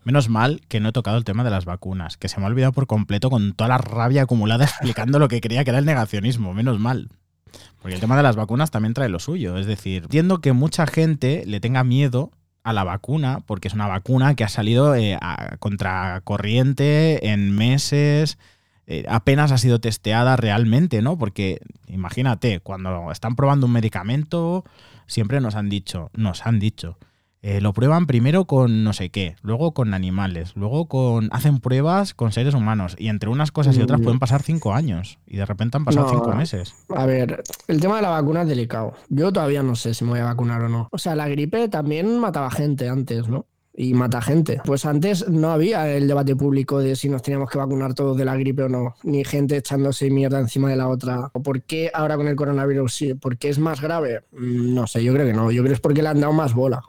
Menos 0.05 0.29
mal 0.29 0.63
que 0.69 0.81
no 0.81 0.89
he 0.89 0.93
tocado 0.93 1.19
el 1.19 1.25
tema 1.25 1.45
de 1.45 1.51
las 1.51 1.65
vacunas, 1.65 2.17
que 2.17 2.29
se 2.29 2.39
me 2.39 2.47
ha 2.47 2.49
olvidado 2.49 2.73
por 2.73 2.87
completo 2.87 3.31
con 3.31 3.53
toda 3.53 3.69
la 3.69 3.79
rabia 3.79 4.23
acumulada 4.23 4.65
explicando 4.67 5.19
lo 5.19 5.29
que 5.29 5.41
creía 5.41 5.65
que 5.65 5.71
era 5.71 5.79
el 5.79 5.85
negacionismo. 5.85 6.55
Menos 6.55 6.79
mal. 6.79 7.11
Porque 7.81 7.95
el 7.95 8.01
tema 8.01 8.17
de 8.17 8.23
las 8.23 8.37
vacunas 8.37 8.71
también 8.71 8.95
trae 8.95 9.09
lo 9.09 9.19
suyo. 9.19 9.57
Es 9.57 9.67
decir, 9.67 10.05
entiendo 10.05 10.41
que 10.41 10.53
mucha 10.53 10.87
gente 10.87 11.45
le 11.47 11.61
tenga 11.61 11.85
miedo 11.85 12.31
a 12.63 12.73
la 12.73 12.85
vacuna, 12.85 13.41
porque 13.47 13.69
es 13.69 13.75
una 13.75 13.87
vacuna 13.87 14.35
que 14.35 14.45
ha 14.45 14.49
salido 14.49 14.95
eh, 14.95 15.17
a 15.21 15.57
contracorriente 15.59 17.31
en 17.31 17.55
meses, 17.55 18.39
eh, 18.91 19.05
apenas 19.07 19.53
ha 19.53 19.59
sido 19.59 19.81
testeada 19.81 20.37
realmente, 20.37 21.03
¿no? 21.03 21.19
Porque 21.19 21.61
imagínate, 21.89 22.61
cuando 22.61 23.13
están 23.13 23.37
probando 23.37 23.67
un 23.67 23.73
medicamento, 23.73 24.65
siempre 25.07 25.43
nos 25.43 25.57
han 25.57 25.69
dicho, 25.69 26.11
nos 26.15 26.47
han 26.47 26.59
dicho, 26.59 26.97
eh, 27.43 27.61
lo 27.61 27.75
prueban 27.75 28.07
primero 28.07 28.47
con 28.47 28.85
no 28.85 28.95
sé 28.95 29.11
qué, 29.11 29.37
luego 29.43 29.75
con 29.75 29.93
animales, 29.93 30.57
luego 30.57 30.89
con 30.89 31.29
hacen 31.33 31.61
pruebas 31.61 32.15
con 32.15 32.33
seres 32.33 32.55
humanos 32.55 32.97
y 32.99 33.09
entre 33.09 33.29
unas 33.29 33.53
cosas 33.53 33.77
y 33.77 33.83
otras 33.83 34.01
mm. 34.01 34.05
pueden 34.05 34.19
pasar 34.21 34.43
cinco 34.43 34.73
años 34.73 35.19
y 35.27 35.37
de 35.37 35.45
repente 35.45 35.77
han 35.77 35.85
pasado 35.85 36.09
cinco 36.09 36.33
meses. 36.33 36.75
A 36.89 37.05
ver, 37.05 37.43
el 37.67 37.81
tema 37.81 37.97
de 37.97 38.03
la 38.03 38.09
vacuna 38.09 38.41
es 38.41 38.49
delicado. 38.49 38.95
Yo 39.11 39.31
todavía 39.35 39.63
no 39.63 39.77
sé 39.77 39.93
si 39.93 40.05
me 40.05 40.13
voy 40.13 40.21
a 40.21 40.25
vacunar 40.25 40.63
o 40.63 40.71
no. 40.71 40.89
O 40.93 40.97
sea, 40.97 41.15
la 41.15 41.29
gripe 41.29 41.69
también 41.69 42.19
mataba 42.19 42.51
gente 42.51 42.89
antes, 42.89 43.29
¿no? 43.29 43.45
Y 43.79 43.95
mata 43.95 44.21
gente. 44.21 44.61
Pues 44.65 44.85
antes 44.85 45.29
no 45.29 45.53
había 45.53 45.89
el 45.89 46.09
debate 46.09 46.35
público 46.35 46.81
de 46.81 46.97
si 46.97 47.09
nos 47.09 47.23
teníamos 47.23 47.49
que 47.49 47.59
vacunar 47.59 47.95
todos 47.95 48.17
de 48.17 48.25
la 48.25 48.37
gripe 48.37 48.65
o 48.65 48.69
no, 48.69 48.97
ni 49.05 49.25
gente 49.25 49.57
echándose 49.57 50.11
mierda 50.11 50.41
encima 50.41 50.69
de 50.69 50.75
la 50.75 50.89
otra. 50.89 51.31
¿O 51.33 51.43
por 51.43 51.63
qué 51.63 51.89
ahora 51.95 52.17
con 52.17 52.27
el 52.27 52.35
coronavirus 52.35 52.93
sí? 52.93 53.15
¿Por 53.15 53.39
qué 53.39 53.51
es 53.51 53.61
más 53.61 53.81
grave? 53.81 54.25
Mm, 54.33 54.75
no 54.75 54.89
sé, 54.89 55.05
yo 55.05 55.15
creo 55.15 55.25
que 55.25 55.33
no. 55.33 55.53
Yo 55.53 55.63
creo 55.63 55.71
que 55.71 55.75
es 55.75 55.81
porque 55.81 56.03
le 56.03 56.09
han 56.09 56.21
dado 56.21 56.33
más 56.33 56.55
bola. 56.55 56.83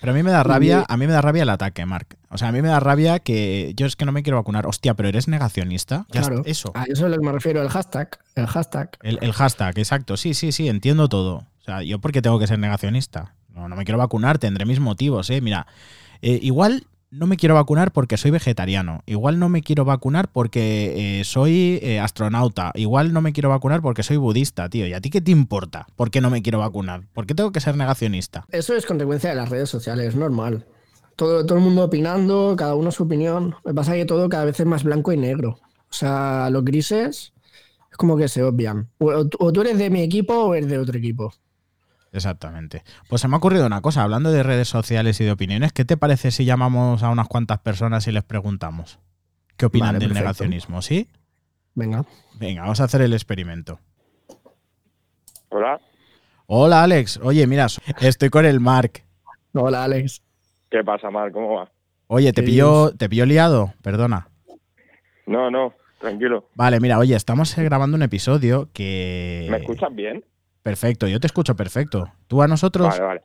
Pero 0.00 0.12
a 0.12 0.16
mí 0.16 0.24
me 0.24 0.32
da 0.32 0.42
rabia, 0.42 0.84
a 0.88 0.96
mí 0.96 1.06
me 1.06 1.12
da 1.12 1.20
rabia 1.20 1.44
el 1.44 1.48
ataque, 1.48 1.86
Mark. 1.86 2.16
O 2.28 2.38
sea, 2.38 2.48
a 2.48 2.52
mí 2.52 2.60
me 2.60 2.68
da 2.68 2.80
rabia 2.80 3.20
que 3.20 3.72
yo 3.76 3.86
es 3.86 3.94
que 3.94 4.04
no 4.04 4.10
me 4.10 4.24
quiero 4.24 4.36
vacunar. 4.36 4.66
Hostia, 4.66 4.94
pero 4.94 5.08
eres 5.08 5.28
negacionista. 5.28 6.06
claro. 6.10 6.42
Eso. 6.44 6.72
A 6.74 6.84
eso 6.84 7.04
es 7.04 7.10
lo 7.12 7.18
que 7.18 7.24
me 7.24 7.30
refiero, 7.30 7.62
el 7.62 7.68
hashtag. 7.68 8.18
El 8.34 8.48
hashtag. 8.48 8.90
El, 9.02 9.20
el, 9.22 9.32
hashtag, 9.32 9.78
exacto. 9.78 10.16
Sí, 10.16 10.34
sí, 10.34 10.50
sí, 10.50 10.68
entiendo 10.68 11.08
todo. 11.08 11.46
O 11.60 11.64
sea, 11.64 11.82
yo 11.84 12.00
porque 12.00 12.20
tengo 12.20 12.40
que 12.40 12.48
ser 12.48 12.58
negacionista. 12.58 13.36
No, 13.54 13.68
no 13.68 13.76
me 13.76 13.84
quiero 13.84 13.98
vacunar, 13.98 14.38
tendré 14.38 14.64
mis 14.64 14.80
motivos, 14.80 15.30
eh. 15.30 15.40
Mira, 15.40 15.68
eh, 16.22 16.38
igual 16.42 16.86
no 17.10 17.26
me 17.26 17.36
quiero 17.36 17.54
vacunar 17.54 17.92
porque 17.92 18.16
soy 18.16 18.30
vegetariano. 18.30 19.02
Igual 19.04 19.38
no 19.38 19.50
me 19.50 19.62
quiero 19.62 19.84
vacunar 19.84 20.32
porque 20.32 21.20
eh, 21.20 21.24
soy 21.24 21.78
eh, 21.82 22.00
astronauta. 22.00 22.72
Igual 22.74 23.12
no 23.12 23.20
me 23.20 23.34
quiero 23.34 23.50
vacunar 23.50 23.82
porque 23.82 24.02
soy 24.02 24.16
budista, 24.16 24.68
tío. 24.70 24.86
¿Y 24.86 24.94
a 24.94 25.00
ti 25.00 25.10
qué 25.10 25.20
te 25.20 25.30
importa? 25.30 25.86
¿Por 25.94 26.10
qué 26.10 26.22
no 26.22 26.30
me 26.30 26.42
quiero 26.42 26.60
vacunar? 26.60 27.02
¿Por 27.12 27.26
qué 27.26 27.34
tengo 27.34 27.52
que 27.52 27.60
ser 27.60 27.76
negacionista? 27.76 28.46
Eso 28.50 28.74
es 28.74 28.86
consecuencia 28.86 29.28
de 29.28 29.36
las 29.36 29.50
redes 29.50 29.68
sociales, 29.68 30.08
es 30.08 30.16
normal. 30.16 30.64
Todo, 31.14 31.44
todo 31.44 31.58
el 31.58 31.64
mundo 31.64 31.84
opinando, 31.84 32.54
cada 32.56 32.74
uno 32.74 32.90
su 32.90 33.02
opinión. 33.02 33.54
Me 33.64 33.74
pasa 33.74 33.92
que 33.92 34.06
todo 34.06 34.30
cada 34.30 34.46
vez 34.46 34.58
es 34.58 34.66
más 34.66 34.82
blanco 34.82 35.12
y 35.12 35.18
negro. 35.18 35.58
O 35.90 35.94
sea, 35.94 36.48
los 36.48 36.64
grises 36.64 37.34
como 37.96 38.16
que 38.16 38.28
se 38.28 38.42
obvian. 38.42 38.88
O 38.98 39.52
tú 39.52 39.60
eres 39.60 39.78
de 39.78 39.90
mi 39.90 40.02
equipo 40.02 40.34
o 40.34 40.54
eres 40.54 40.70
de 40.70 40.78
otro 40.78 40.98
equipo. 40.98 41.32
Exactamente. 42.12 42.82
Pues 43.08 43.22
se 43.22 43.28
me 43.28 43.34
ha 43.34 43.38
ocurrido 43.38 43.66
una 43.66 43.80
cosa, 43.80 44.02
hablando 44.02 44.30
de 44.30 44.42
redes 44.42 44.68
sociales 44.68 45.20
y 45.20 45.24
de 45.24 45.32
opiniones, 45.32 45.72
¿qué 45.72 45.84
te 45.84 45.96
parece 45.96 46.30
si 46.30 46.44
llamamos 46.44 47.02
a 47.02 47.08
unas 47.10 47.26
cuantas 47.26 47.58
personas 47.60 48.06
y 48.06 48.12
les 48.12 48.22
preguntamos 48.22 48.98
qué 49.56 49.66
opinan 49.66 49.88
Vale, 49.88 49.98
del 50.00 50.08
perfecto. 50.08 50.24
negacionismo? 50.24 50.82
¿Sí? 50.82 51.08
Venga. 51.74 52.04
Venga, 52.38 52.62
vamos 52.62 52.80
a 52.80 52.84
hacer 52.84 53.00
el 53.00 53.14
experimento. 53.14 53.80
Hola, 55.48 55.80
Hola 56.46 56.82
Alex, 56.82 57.18
oye, 57.22 57.46
mira, 57.46 57.66
estoy 58.00 58.28
con 58.28 58.44
el 58.44 58.60
Mark. 58.60 59.04
Hola, 59.54 59.84
Alex. 59.84 60.22
¿qué 60.70 60.82
pasa, 60.84 61.10
Mar? 61.10 61.32
¿Cómo 61.32 61.54
va? 61.54 61.70
Oye, 62.08 62.32
¿te 62.32 62.42
¿Qué 62.42 62.46
pillo, 62.46 62.92
¿te 62.94 63.08
pillo 63.08 63.24
liado? 63.24 63.72
Perdona. 63.80 64.28
No, 65.26 65.50
no, 65.50 65.72
tranquilo. 65.98 66.48
Vale, 66.54 66.78
mira, 66.80 66.98
oye, 66.98 67.14
estamos 67.16 67.56
grabando 67.56 67.96
un 67.96 68.02
episodio 68.02 68.68
que... 68.74 69.46
¿Me 69.50 69.58
escuchas 69.58 69.94
bien? 69.94 70.22
Perfecto, 70.62 71.06
yo 71.08 71.18
te 71.20 71.26
escucho 71.26 71.56
perfecto. 71.56 72.04
¿Tú 72.28 72.42
a 72.42 72.48
nosotros? 72.48 72.88
Vale, 72.88 73.02
vale. 73.02 73.22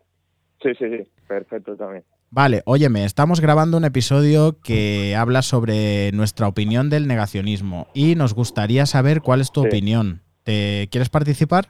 Sí, 0.61 0.69
sí, 0.79 0.85
sí, 0.89 1.11
perfecto 1.27 1.75
también. 1.75 2.03
Vale, 2.29 2.61
óyeme, 2.65 3.05
estamos 3.05 3.39
grabando 3.39 3.77
un 3.77 3.85
episodio 3.85 4.57
que 4.61 5.15
habla 5.15 5.41
sobre 5.41 6.11
nuestra 6.11 6.47
opinión 6.47 6.89
del 6.89 7.07
negacionismo 7.07 7.87
y 7.93 8.15
nos 8.15 8.33
gustaría 8.33 8.85
saber 8.85 9.21
cuál 9.21 9.39
es 9.41 9.51
tu 9.51 9.61
Sí. 9.61 9.67
opinión. 9.67 10.21
¿Te 10.43 10.87
quieres 10.91 11.09
participar? 11.09 11.67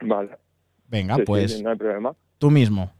Vale. 0.00 0.30
Venga, 0.88 1.16
Sí, 1.16 1.22
pues 1.26 1.52
sí, 1.56 1.62
no 1.62 1.70
hay 1.70 1.76
problema. 1.76 2.14
tú 2.38 2.50
mismo. 2.50 2.90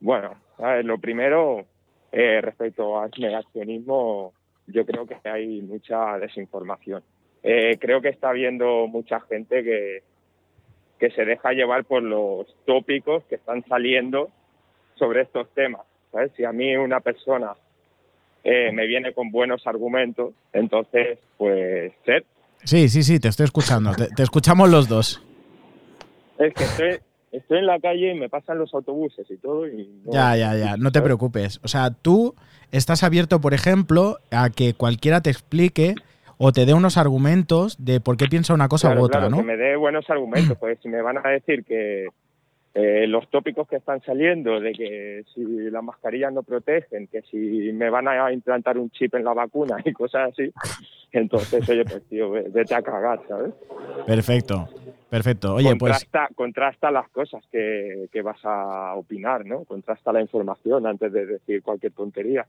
Bueno, 0.00 0.34
a 0.58 0.72
ver, 0.74 0.84
lo 0.84 0.98
primero, 0.98 1.66
eh, 2.12 2.40
respecto 2.40 2.98
al 3.00 3.10
negacionismo, 3.18 4.32
yo 4.68 4.86
creo 4.86 5.06
que 5.06 5.16
hay 5.28 5.60
mucha 5.62 6.18
desinformación. 6.18 7.02
Eh, 7.42 7.78
creo 7.80 8.00
que 8.00 8.08
está 8.10 8.30
habiendo 8.30 8.86
mucha 8.86 9.20
gente 9.20 9.62
que, 9.64 10.02
que 11.00 11.10
se 11.10 11.24
deja 11.24 11.52
llevar 11.52 11.84
por 11.84 12.02
los 12.02 12.46
tópicos 12.66 13.24
que 13.24 13.34
están 13.36 13.64
saliendo 13.66 14.28
sobre 14.96 15.22
estos 15.22 15.48
temas. 15.54 15.80
¿sabes? 16.12 16.30
Si 16.36 16.44
a 16.44 16.52
mí 16.52 16.76
una 16.76 17.00
persona 17.00 17.54
eh, 18.44 18.70
me 18.72 18.86
viene 18.86 19.12
con 19.14 19.30
buenos 19.30 19.66
argumentos, 19.66 20.34
entonces, 20.52 21.18
pues, 21.38 21.92
ser. 22.04 22.24
Sí, 22.64 22.88
sí, 22.88 23.02
sí, 23.02 23.18
te 23.18 23.28
estoy 23.28 23.44
escuchando. 23.44 23.92
Te, 23.94 24.08
te 24.08 24.22
escuchamos 24.22 24.68
los 24.70 24.88
dos. 24.88 25.22
Es 26.38 26.52
que 26.54 26.64
estoy, 26.64 26.98
estoy 27.32 27.58
en 27.58 27.66
la 27.66 27.80
calle 27.80 28.12
y 28.12 28.14
me 28.18 28.28
pasan 28.28 28.58
los 28.58 28.72
autobuses 28.74 29.30
y 29.30 29.36
todo. 29.38 29.66
Y 29.66 29.88
no- 30.04 30.12
Ya, 30.12 30.36
ya, 30.36 30.54
ya, 30.56 30.76
no 30.76 30.92
te 30.92 31.00
preocupes. 31.00 31.60
O 31.62 31.68
sea, 31.68 31.90
tú 31.90 32.34
estás 32.72 33.02
abierto, 33.04 33.40
por 33.40 33.54
ejemplo, 33.54 34.18
a 34.30 34.50
que 34.50 34.74
cualquiera 34.74 35.22
te 35.22 35.30
explique 35.30 35.94
o 36.42 36.52
te 36.52 36.64
dé 36.64 36.72
unos 36.72 36.96
argumentos 36.96 37.76
de 37.84 38.00
por 38.00 38.16
qué 38.16 38.24
piensa 38.26 38.54
una 38.54 38.66
cosa 38.68 38.88
Claro, 38.88 39.02
u 39.02 39.04
otra, 39.04 39.18
claro, 39.20 39.30
¿no? 39.30 39.36
que 39.36 39.42
me 39.42 39.56
dé 39.58 39.76
buenos 39.76 40.08
argumentos, 40.08 40.56
porque 40.58 40.76
si 40.76 40.88
me 40.88 41.02
van 41.02 41.18
a 41.18 41.28
decir 41.28 41.64
que 41.64 42.08
eh, 42.72 43.06
los 43.08 43.28
tópicos 43.28 43.68
que 43.68 43.76
están 43.76 44.00
saliendo, 44.02 44.58
de 44.60 44.72
que 44.72 45.24
si 45.34 45.42
las 45.70 45.82
mascarillas 45.82 46.32
no 46.32 46.42
protegen, 46.42 47.08
que 47.08 47.20
si 47.22 47.36
me 47.72 47.90
van 47.90 48.08
a 48.08 48.32
implantar 48.32 48.78
un 48.78 48.90
chip 48.90 49.14
en 49.16 49.24
la 49.24 49.34
vacuna 49.34 49.76
y 49.84 49.92
cosas 49.92 50.30
así, 50.32 50.50
entonces, 51.12 51.68
oye, 51.68 51.84
pues 51.84 52.04
tío, 52.08 52.30
ve- 52.30 52.46
vete 52.48 52.74
a 52.74 52.80
cagar, 52.82 53.20
¿sabes? 53.28 53.52
Perfecto, 54.06 54.68
perfecto. 55.10 55.54
Oye, 55.56 55.74
pues 55.76 55.92
contrasta, 56.06 56.28
contrasta 56.34 56.90
las 56.90 57.08
cosas 57.10 57.44
que, 57.50 58.06
que 58.12 58.22
vas 58.22 58.38
a 58.44 58.94
opinar, 58.94 59.44
¿no? 59.44 59.64
Contrasta 59.64 60.12
la 60.12 60.20
información 60.22 60.86
antes 60.86 61.12
de 61.12 61.26
decir 61.26 61.62
cualquier 61.62 61.92
tontería. 61.92 62.46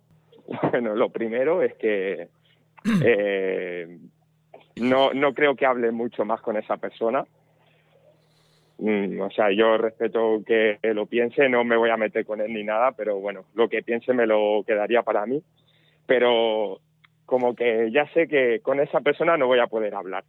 Bueno, 0.72 0.96
lo 0.96 1.10
primero 1.10 1.62
es 1.64 1.74
que 1.76 2.28
eh, 3.06 3.98
no, 4.78 5.14
no 5.14 5.34
creo 5.34 5.56
que 5.56 5.66
hable 5.66 5.92
mucho 5.92 6.26
más 6.26 6.42
con 6.42 6.58
esa 6.58 6.78
persona. 6.78 7.26
Mm, 8.78 9.22
o 9.22 9.30
sea, 9.30 9.52
yo 9.52 9.78
respeto 9.78 10.42
que 10.46 10.80
lo 10.82 11.06
piense, 11.06 11.48
no 11.50 11.64
me 11.64 11.78
voy 11.78 11.92
a 11.92 11.98
meter 11.98 12.26
con 12.26 12.42
él 12.42 12.52
ni 12.54 12.64
nada, 12.64 12.94
pero 12.94 13.20
bueno, 13.20 13.46
lo 13.54 13.70
que 13.70 13.84
piense 13.84 14.14
me 14.14 14.26
lo 14.26 14.64
quedaría 14.66 15.04
para 15.04 15.26
mí. 15.26 15.44
Pero 16.08 16.80
como 17.26 17.56
que 17.56 17.92
ya 17.92 18.08
sé 18.14 18.28
que 18.28 18.60
con 18.62 18.80
esa 18.80 19.02
persona 19.02 19.38
no 19.38 19.48
voy 19.48 19.60
a 19.60 19.68
poder 19.68 19.94
hablar. 19.96 20.24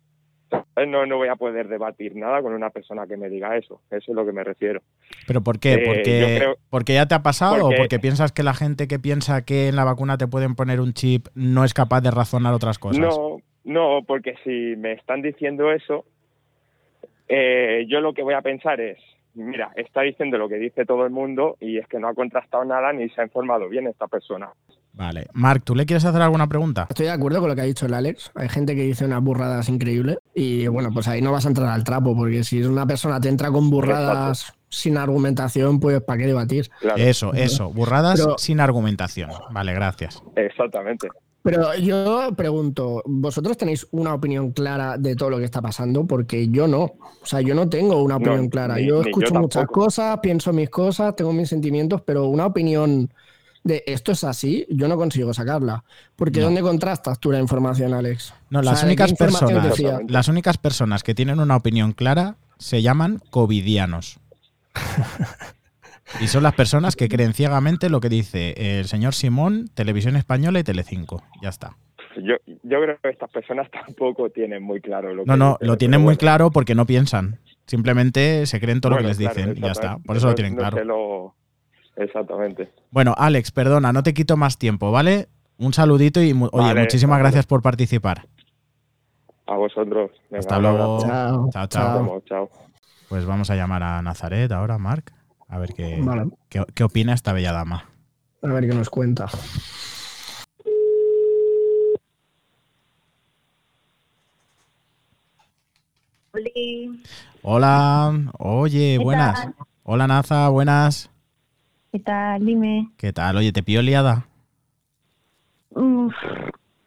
No, 0.88 1.06
no 1.06 1.16
voy 1.16 1.28
a 1.28 1.36
poder 1.36 1.68
debatir 1.68 2.16
nada 2.16 2.42
con 2.42 2.52
una 2.54 2.70
persona 2.70 3.06
que 3.06 3.16
me 3.16 3.28
diga 3.28 3.56
eso. 3.56 3.80
Eso 3.90 4.12
es 4.12 4.14
lo 4.16 4.24
que 4.26 4.32
me 4.32 4.42
refiero. 4.44 4.80
¿Pero 5.26 5.42
por 5.42 5.58
qué? 5.60 5.74
Eh, 5.74 5.82
¿Porque, 5.84 6.34
creo- 6.38 6.56
¿Porque 6.70 6.94
ya 6.94 7.06
te 7.06 7.14
ha 7.14 7.22
pasado 7.22 7.58
Porque- 7.60 7.74
o 7.74 7.78
porque 7.78 7.98
piensas 7.98 8.32
que 8.32 8.42
la 8.42 8.54
gente 8.54 8.88
que 8.88 8.98
piensa 8.98 9.44
que 9.44 9.68
en 9.68 9.76
la 9.76 9.84
vacuna 9.84 10.18
te 10.18 10.26
pueden 10.26 10.54
poner 10.54 10.80
un 10.80 10.92
chip 10.92 11.26
no 11.34 11.64
es 11.64 11.74
capaz 11.74 12.00
de 12.00 12.10
razonar 12.10 12.54
otras 12.54 12.78
cosas? 12.78 12.98
No, 13.00 13.38
no, 13.64 14.00
porque 14.06 14.34
si 14.44 14.74
me 14.76 14.92
están 14.92 15.22
diciendo 15.22 15.70
eso, 15.72 16.04
eh, 17.28 17.84
yo 17.88 18.00
lo 18.00 18.12
que 18.12 18.22
voy 18.22 18.34
a 18.34 18.42
pensar 18.42 18.80
es, 18.80 18.98
mira, 19.34 19.70
está 19.76 20.02
diciendo 20.02 20.38
lo 20.38 20.48
que 20.48 20.56
dice 20.56 20.84
todo 20.84 21.04
el 21.04 21.10
mundo 21.10 21.56
y 21.60 21.78
es 21.78 21.86
que 21.86 21.98
no 21.98 22.08
ha 22.08 22.14
contrastado 22.14 22.64
nada 22.64 22.92
ni 22.92 23.08
se 23.10 23.20
ha 23.20 23.24
informado 23.24 23.68
bien 23.68 23.86
esta 23.86 24.06
persona. 24.08 24.50
Vale. 24.94 25.26
Marc, 25.32 25.64
¿tú 25.64 25.74
le 25.74 25.86
quieres 25.86 26.04
hacer 26.04 26.20
alguna 26.20 26.48
pregunta? 26.48 26.86
Estoy 26.88 27.06
de 27.06 27.12
acuerdo 27.12 27.40
con 27.40 27.48
lo 27.48 27.54
que 27.54 27.62
ha 27.62 27.64
dicho 27.64 27.86
el 27.86 27.94
Alex. 27.94 28.30
Hay 28.34 28.48
gente 28.48 28.74
que 28.76 28.82
dice 28.82 29.04
unas 29.06 29.22
burradas 29.22 29.68
increíbles 29.68 30.18
y 30.34 30.66
bueno, 30.66 30.90
pues 30.92 31.08
ahí 31.08 31.22
no 31.22 31.32
vas 31.32 31.46
a 31.46 31.48
entrar 31.48 31.68
al 31.68 31.82
trapo 31.82 32.14
porque 32.14 32.44
si 32.44 32.62
una 32.62 32.86
persona 32.86 33.20
te 33.20 33.28
entra 33.28 33.50
con 33.50 33.70
burradas 33.70 34.52
sin 34.68 34.96
argumentación, 34.98 35.80
pues 35.80 36.02
¿para 36.02 36.18
qué 36.18 36.26
debatir? 36.26 36.70
Claro, 36.80 36.96
Eso, 37.02 37.32
eso. 37.34 37.70
Burradas 37.70 38.20
Pero- 38.20 38.36
sin 38.38 38.60
argumentación. 38.60 39.30
Vale, 39.50 39.72
gracias. 39.74 40.22
exactamente. 40.36 41.08
Pero 41.44 41.74
yo 41.76 42.30
pregunto, 42.36 43.02
¿vosotros 43.04 43.56
tenéis 43.56 43.88
una 43.90 44.14
opinión 44.14 44.52
clara 44.52 44.96
de 44.96 45.16
todo 45.16 45.28
lo 45.30 45.38
que 45.38 45.44
está 45.44 45.60
pasando? 45.60 46.06
Porque 46.06 46.46
yo 46.48 46.68
no. 46.68 46.82
O 46.82 47.24
sea, 47.26 47.40
yo 47.40 47.54
no 47.56 47.68
tengo 47.68 48.00
una 48.00 48.14
No, 48.14 48.20
opinión 48.20 48.48
clara. 48.48 48.76
ni- 48.76 48.86
yo 48.86 49.00
escucho 49.02 49.34
muchas 49.34 49.66
cosas, 49.66 50.20
pienso 50.22 50.52
mis 50.52 50.70
cosas, 50.70 51.16
tengo 51.16 51.32
mis 51.32 51.48
sentimientos, 51.48 52.00
pero 52.02 52.26
una 52.26 52.46
opinión 52.46 53.12
de 53.64 53.82
esto 53.86 54.12
es 54.12 54.24
así, 54.24 54.66
yo 54.70 54.88
no 54.88 54.96
consigo 54.96 55.32
sacarla. 55.34 55.84
Porque 56.16 56.40
No. 56.40 56.46
¿dónde 56.46 56.62
contrastas 56.62 57.18
tú 57.20 57.30
la 57.32 57.38
información, 57.38 57.94
Alex? 57.94 58.34
No, 58.50 58.58
O 58.60 58.62
las 58.62 58.80
sea, 58.80 58.88
¿de 58.88 58.96
qué 58.96 59.02
únicas 59.02 59.18
personas, 59.18 59.80
las 60.08 60.28
únicas 60.28 60.58
personas 60.58 61.02
que 61.02 61.14
tienen 61.14 61.38
una 61.40 61.56
opinión 61.56 61.92
clara 61.92 62.36
se 62.58 62.82
llaman 62.82 63.20
covidianos. 63.30 64.18
Y 66.20 66.26
son 66.26 66.42
las 66.42 66.54
personas 66.54 66.94
que 66.94 67.08
creen 67.08 67.32
ciegamente 67.32 67.88
lo 67.88 68.00
que 68.00 68.10
dice 68.10 68.54
el 68.78 68.84
señor 68.86 69.14
Simón, 69.14 69.70
Televisión 69.72 70.14
Española 70.16 70.58
y 70.58 70.64
Telecinco. 70.64 71.22
Ya 71.40 71.48
está. 71.48 71.76
Yo, 72.16 72.34
yo 72.44 72.80
creo 72.82 72.98
que 73.02 73.08
estas 73.08 73.30
personas 73.30 73.70
tampoco 73.70 74.28
tienen 74.28 74.62
muy 74.62 74.82
claro 74.82 75.14
lo 75.14 75.24
que 75.24 75.28
No, 75.30 75.36
no, 75.38 75.56
lo 75.60 75.78
tienen 75.78 76.00
muy 76.00 76.06
bueno. 76.08 76.18
claro 76.18 76.50
porque 76.50 76.74
no 76.74 76.84
piensan. 76.84 77.38
Simplemente 77.66 78.44
se 78.44 78.60
creen 78.60 78.82
todo 78.82 78.92
lo 78.92 78.98
que 78.98 79.04
les 79.04 79.16
claro, 79.16 79.34
dicen 79.34 79.54
y 79.56 79.60
ya 79.62 79.72
está. 79.72 79.98
Por 80.04 80.16
eso 80.18 80.26
lo 80.26 80.32
No- 80.32 80.34
tienen 80.34 80.54
no 80.54 80.58
claro. 80.58 81.34
Exactamente. 81.96 82.70
Bueno, 82.90 83.14
Alex, 83.16 83.50
perdona, 83.52 83.92
no 83.92 84.02
te 84.02 84.14
quito 84.14 84.36
más 84.36 84.58
tiempo, 84.58 84.90
¿vale? 84.90 85.28
Un 85.58 85.72
saludito 85.72 86.22
y 86.22 86.34
mu- 86.34 86.48
oye, 86.52 86.68
Vale, 86.68 86.80
muchísimas 86.80 87.14
vale. 87.16 87.22
gracias 87.24 87.46
por 87.46 87.62
participar. 87.62 88.26
A 89.46 89.56
vosotros. 89.56 90.10
Venga, 90.30 90.38
Hasta 90.40 90.58
luego. 90.58 90.98
Chao. 91.00 91.50
Chao, 91.50 91.66
chao. 91.66 92.20
chao. 92.26 92.50
Pues 93.08 93.26
vamos 93.26 93.50
a 93.50 93.56
llamar 93.56 93.82
a 93.82 94.00
Nazaret 94.02 94.50
ahora, 94.52 94.78
Marc, 94.78 95.12
a 95.48 95.58
ver 95.58 95.74
qué, 95.74 95.98
Vale. 96.02 96.30
qué, 96.48 96.64
qué 96.74 96.84
opina 96.84 97.12
esta 97.12 97.32
bella 97.32 97.52
dama. 97.52 97.84
A 98.42 98.46
ver 98.48 98.66
qué 98.66 98.74
nos 98.74 98.88
cuenta. 98.88 99.26
Oli, 106.34 107.02
Hola, 107.42 108.12
oye, 108.38 108.96
¿Qué 108.98 109.04
buenas. 109.04 109.40
tal? 109.40 109.54
Hola, 109.82 110.06
Naza, 110.06 110.48
buenas. 110.48 111.10
¿Qué 111.92 112.00
tal? 112.00 112.44
Dime. 112.44 112.90
¿Qué 112.96 113.12
tal? 113.12 113.36
Oye, 113.36 113.52
¿te 113.52 113.62
pillo 113.62 113.82
liada? 113.82 114.26
Uf, 115.70 116.14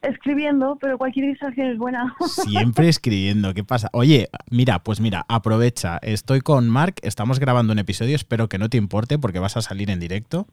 escribiendo, 0.01 0.77
pero 0.81 0.97
cualquier 0.97 1.27
distracción 1.27 1.67
es 1.67 1.77
buena. 1.77 2.15
Siempre 2.27 2.89
escribiendo, 2.89 3.53
¿qué 3.53 3.63
pasa? 3.63 3.89
Oye, 3.93 4.29
mira, 4.49 4.79
pues 4.79 4.99
mira, 4.99 5.23
aprovecha. 5.29 5.99
Estoy 6.01 6.41
con 6.41 6.69
Marc, 6.69 6.99
estamos 7.03 7.39
grabando 7.39 7.71
un 7.71 7.79
episodio, 7.79 8.15
espero 8.15 8.49
que 8.49 8.57
no 8.57 8.69
te 8.69 8.77
importe 8.77 9.19
porque 9.19 9.39
vas 9.39 9.57
a 9.57 9.61
salir 9.61 9.91
en 9.91 9.99
directo. 9.99 10.47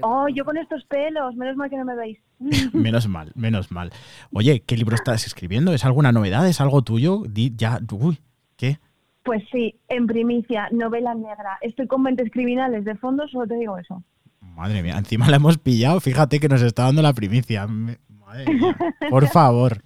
Oh, 0.00 0.26
yo 0.28 0.44
con 0.44 0.56
estos 0.56 0.84
pelos, 0.86 1.36
menos 1.36 1.56
mal 1.56 1.70
que 1.70 1.76
no 1.76 1.84
me 1.84 1.94
veis. 1.94 2.18
Menos 2.72 3.06
mal, 3.06 3.30
menos 3.36 3.70
mal. 3.70 3.92
Oye, 4.32 4.64
¿qué 4.66 4.76
libro 4.76 4.96
estás 4.96 5.24
escribiendo? 5.24 5.72
¿Es 5.72 5.84
alguna 5.84 6.10
novedad? 6.10 6.48
¿Es 6.48 6.60
algo 6.60 6.82
tuyo? 6.82 7.22
Di 7.28 7.54
ya, 7.54 7.78
uy, 7.92 8.18
¿qué? 8.56 8.80
Pues 9.24 9.42
sí, 9.52 9.76
en 9.88 10.06
primicia, 10.06 10.68
novela 10.72 11.14
negra. 11.14 11.58
Estoy 11.60 11.86
con 11.86 12.02
mentes 12.02 12.30
criminales 12.32 12.84
de 12.84 12.96
fondo, 12.96 13.26
solo 13.28 13.46
te 13.46 13.54
digo 13.56 13.78
eso. 13.78 14.02
Madre 14.40 14.82
mía, 14.82 14.96
encima 14.98 15.28
la 15.30 15.36
hemos 15.36 15.58
pillado. 15.58 16.00
Fíjate 16.00 16.40
que 16.40 16.48
nos 16.48 16.62
está 16.62 16.84
dando 16.84 17.02
la 17.02 17.12
primicia. 17.12 17.66
Madre 17.66 18.52
mía. 18.52 18.76
Por 19.10 19.26
favor, 19.28 19.82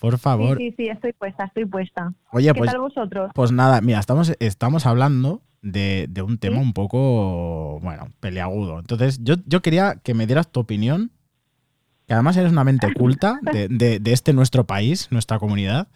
por 0.00 0.14
Sí, 0.14 0.18
favor. 0.18 0.58
sí, 0.58 0.74
sí, 0.76 0.88
estoy 0.88 1.12
puesta, 1.12 1.44
estoy 1.44 1.64
puesta. 1.66 2.12
Oye, 2.32 2.48
¿Qué 2.52 2.58
pues, 2.58 2.70
tal 2.70 2.80
vosotros? 2.80 3.30
pues 3.34 3.50
nada, 3.52 3.80
mira, 3.80 3.98
estamos, 3.98 4.32
estamos 4.40 4.84
hablando 4.86 5.42
de, 5.62 6.06
de 6.08 6.22
un 6.22 6.38
tema 6.38 6.56
¿Sí? 6.56 6.62
un 6.62 6.72
poco, 6.74 7.80
bueno, 7.82 8.08
peleagudo. 8.20 8.78
Entonces, 8.78 9.18
yo, 9.22 9.34
yo 9.46 9.62
quería 9.62 9.96
que 10.02 10.12
me 10.14 10.26
dieras 10.26 10.50
tu 10.52 10.60
opinión, 10.60 11.12
que 12.06 12.12
además 12.14 12.36
eres 12.36 12.52
una 12.52 12.62
mente 12.64 12.88
culta 12.94 13.38
de, 13.42 13.68
de- 13.68 13.98
de 14.00 14.12
este 14.12 14.32
nuestro 14.32 14.64
país, 14.66 15.08
nuestra 15.10 15.38
comunidad. 15.38 15.88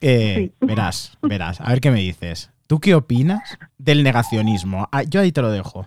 Eh, 0.00 0.52
verás, 0.60 1.18
verás, 1.22 1.60
a 1.60 1.68
ver 1.70 1.80
qué 1.80 1.90
me 1.90 2.00
dices. 2.00 2.50
¿Tú 2.66 2.80
qué 2.80 2.94
opinas 2.94 3.58
del 3.78 4.02
negacionismo? 4.02 4.88
Ah, 4.92 5.02
yo 5.02 5.20
ahí 5.20 5.32
te 5.32 5.42
lo 5.42 5.50
dejo. 5.50 5.86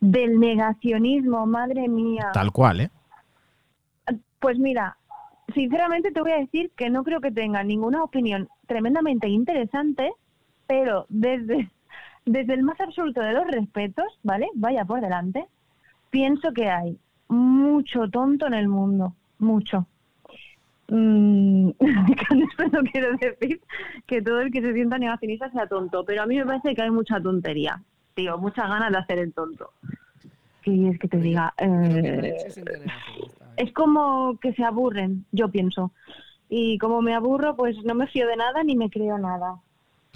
Del 0.00 0.40
negacionismo, 0.40 1.46
madre 1.46 1.88
mía. 1.88 2.30
Tal 2.32 2.52
cual, 2.52 2.80
¿eh? 2.80 2.90
Pues 4.40 4.58
mira, 4.58 4.96
sinceramente 5.54 6.10
te 6.10 6.20
voy 6.20 6.32
a 6.32 6.38
decir 6.38 6.70
que 6.76 6.90
no 6.90 7.04
creo 7.04 7.20
que 7.20 7.30
tenga 7.30 7.62
ninguna 7.62 8.02
opinión 8.02 8.48
tremendamente 8.66 9.28
interesante, 9.28 10.12
pero 10.66 11.06
desde, 11.08 11.70
desde 12.24 12.54
el 12.54 12.62
más 12.62 12.80
absoluto 12.80 13.20
de 13.20 13.32
los 13.32 13.46
respetos, 13.46 14.06
¿vale? 14.22 14.48
Vaya 14.54 14.84
por 14.84 15.00
delante, 15.00 15.46
pienso 16.10 16.52
que 16.52 16.68
hay 16.68 16.98
mucho 17.28 18.08
tonto 18.08 18.46
en 18.46 18.54
el 18.54 18.68
mundo, 18.68 19.14
mucho. 19.38 19.86
Mm, 20.90 21.70
con 22.28 22.42
esto 22.42 22.64
no 22.72 22.82
quiero 22.90 23.16
decir 23.16 23.60
que 24.06 24.20
todo 24.20 24.40
el 24.40 24.50
que 24.50 24.60
se 24.60 24.72
sienta 24.72 24.98
negacionista 24.98 25.50
sea 25.52 25.68
tonto, 25.68 26.04
pero 26.04 26.22
a 26.22 26.26
mí 26.26 26.36
me 26.36 26.44
parece 26.44 26.74
que 26.74 26.82
hay 26.82 26.90
mucha 26.90 27.20
tontería, 27.20 27.80
tío, 28.14 28.36
muchas 28.38 28.68
ganas 28.68 28.90
de 28.90 28.98
hacer 28.98 29.18
el 29.18 29.32
tonto. 29.32 29.70
¿Qué 30.62 30.88
es 30.88 30.98
que 30.98 31.08
te 31.08 31.16
diga? 31.18 31.54
Eh, 31.58 32.36
es 33.56 33.72
como 33.72 34.36
que 34.40 34.52
se 34.52 34.64
aburren, 34.64 35.24
yo 35.32 35.48
pienso. 35.48 35.92
Y 36.48 36.76
como 36.78 37.00
me 37.00 37.14
aburro, 37.14 37.56
pues 37.56 37.76
no 37.84 37.94
me 37.94 38.08
fío 38.08 38.26
de 38.26 38.36
nada 38.36 38.64
ni 38.64 38.76
me 38.76 38.90
creo 38.90 39.16
nada. 39.16 39.60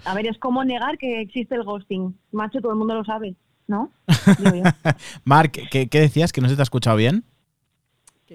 A 0.03 0.13
ver, 0.13 0.27
es 0.27 0.37
como 0.37 0.63
negar 0.65 0.97
que 0.97 1.21
existe 1.21 1.55
el 1.55 1.63
ghosting. 1.63 2.15
Macho, 2.31 2.59
todo 2.59 2.73
el 2.73 2.77
mundo 2.77 2.93
lo 2.95 3.05
sabe, 3.05 3.35
¿no? 3.67 3.89
Mark, 5.23 5.53
¿qué, 5.71 5.87
qué 5.87 5.99
decías? 5.99 6.33
¿Que 6.33 6.41
no 6.41 6.49
se 6.49 6.55
te 6.55 6.61
ha 6.61 6.63
escuchado 6.63 6.97
bien? 6.97 7.23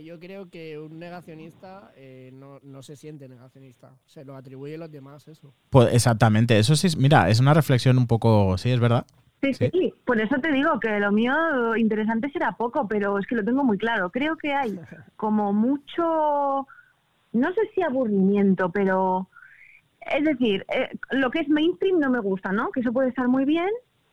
Que 0.00 0.06
yo 0.06 0.18
creo 0.18 0.48
que 0.48 0.78
un 0.78 0.98
negacionista 0.98 1.92
eh, 1.94 2.30
no, 2.32 2.58
no 2.62 2.82
se 2.82 2.96
siente 2.96 3.28
negacionista. 3.28 3.92
Se 4.06 4.24
lo 4.24 4.34
atribuye 4.34 4.76
a 4.76 4.78
los 4.78 4.90
demás, 4.90 5.28
eso. 5.28 5.52
Pues 5.68 5.92
exactamente, 5.92 6.58
eso 6.58 6.74
sí, 6.74 6.88
mira, 6.96 7.28
es 7.28 7.38
una 7.38 7.52
reflexión 7.52 7.98
un 7.98 8.06
poco, 8.06 8.56
sí, 8.56 8.70
es 8.70 8.80
verdad. 8.80 9.04
Sí, 9.42 9.52
Sí. 9.52 9.68
sí, 9.70 9.94
por 10.06 10.18
eso 10.18 10.36
te 10.40 10.52
digo 10.52 10.80
que 10.80 10.98
lo 11.00 11.12
mío 11.12 11.76
interesante 11.76 12.30
será 12.30 12.52
poco, 12.52 12.88
pero 12.88 13.18
es 13.18 13.26
que 13.26 13.34
lo 13.34 13.44
tengo 13.44 13.62
muy 13.62 13.76
claro. 13.76 14.08
Creo 14.10 14.36
que 14.38 14.54
hay 14.54 14.80
como 15.16 15.52
mucho, 15.52 16.66
no 17.32 17.52
sé 17.52 17.60
si 17.74 17.82
aburrimiento, 17.82 18.70
pero 18.70 19.28
es 20.00 20.24
decir, 20.24 20.64
eh, 20.74 20.88
lo 21.10 21.30
que 21.30 21.40
es 21.40 21.48
mainstream 21.50 21.98
no 22.00 22.08
me 22.08 22.20
gusta, 22.20 22.52
¿no? 22.52 22.70
Que 22.70 22.80
eso 22.80 22.92
puede 22.92 23.10
estar 23.10 23.28
muy 23.28 23.44
bien, 23.44 23.68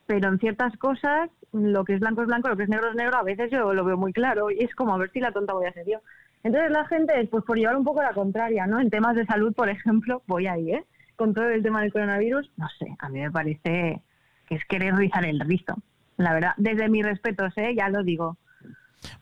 pero 0.05 0.27
en 0.27 0.39
ciertas 0.39 0.75
cosas 0.77 1.29
lo 1.53 1.85
que 1.85 1.93
es 1.93 1.99
blanco 1.99 2.21
es 2.21 2.27
blanco, 2.27 2.49
lo 2.49 2.57
que 2.57 2.63
es 2.63 2.69
negro 2.69 2.89
es 2.89 2.95
negro, 2.95 3.17
a 3.17 3.23
veces 3.23 3.49
yo 3.51 3.73
lo 3.73 3.85
veo 3.85 3.97
muy 3.97 4.13
claro 4.13 4.51
y 4.51 4.63
es 4.63 4.73
como 4.75 4.93
a 4.93 4.97
ver 4.97 5.11
si 5.11 5.19
la 5.19 5.31
tonta 5.31 5.53
voy 5.53 5.65
a 5.65 5.73
ser 5.73 5.85
yo. 5.87 5.99
Entonces 6.43 6.71
la 6.71 6.85
gente, 6.85 7.27
pues 7.29 7.43
por 7.43 7.57
llevar 7.57 7.75
un 7.75 7.83
poco 7.83 8.01
la 8.01 8.13
contraria, 8.13 8.67
¿no? 8.67 8.79
En 8.79 8.89
temas 8.89 9.15
de 9.15 9.25
salud, 9.25 9.53
por 9.53 9.69
ejemplo, 9.69 10.21
voy 10.27 10.47
ahí, 10.47 10.71
¿eh? 10.71 10.85
Con 11.15 11.33
todo 11.33 11.49
el 11.49 11.63
tema 11.63 11.81
del 11.81 11.91
coronavirus, 11.91 12.49
no 12.57 12.67
sé, 12.77 12.95
a 12.99 13.09
mí 13.09 13.19
me 13.19 13.31
parece 13.31 14.01
que 14.47 14.55
es 14.55 14.65
querer 14.65 14.95
rizar 14.95 15.25
el 15.25 15.39
rizo. 15.39 15.75
La 16.17 16.33
verdad, 16.33 16.53
desde 16.57 16.89
mis 16.89 17.05
respetos, 17.05 17.53
¿eh? 17.57 17.75
Ya 17.75 17.89
lo 17.89 18.03
digo. 18.03 18.37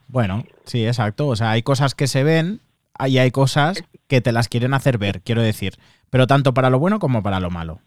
Bueno, 0.08 0.44
sí, 0.66 0.86
exacto. 0.86 1.28
O 1.28 1.36
sea, 1.36 1.52
hay 1.52 1.62
cosas 1.62 1.96
que 1.96 2.08
se 2.08 2.24
ven 2.24 2.60
y 3.06 3.18
hay 3.18 3.32
cosas 3.32 3.84
que 4.08 4.22
te 4.22 4.32
las 4.32 4.48
quieren 4.48 4.74
hacer 4.74 4.98
ver, 4.98 5.22
quiero 5.22 5.42
decir. 5.42 5.74
Pero 6.10 6.28
tanto 6.28 6.54
para 6.54 6.70
lo 6.70 6.80
bueno 6.80 7.00
como 7.00 7.24
para 7.24 7.40
lo 7.40 7.50
malo. 7.50 7.80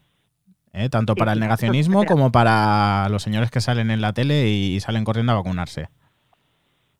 ¿Eh? 0.79 0.89
Tanto 0.89 1.15
para 1.15 1.33
el 1.33 1.39
negacionismo 1.39 2.03
como 2.07 2.31
para 2.31 3.07
los 3.09 3.23
señores 3.23 3.51
que 3.51 3.61
salen 3.61 3.91
en 3.91 4.01
la 4.01 4.13
tele 4.13 4.47
y 4.49 4.79
salen 4.79 5.03
corriendo 5.03 5.33
a 5.33 5.35
vacunarse. 5.35 5.89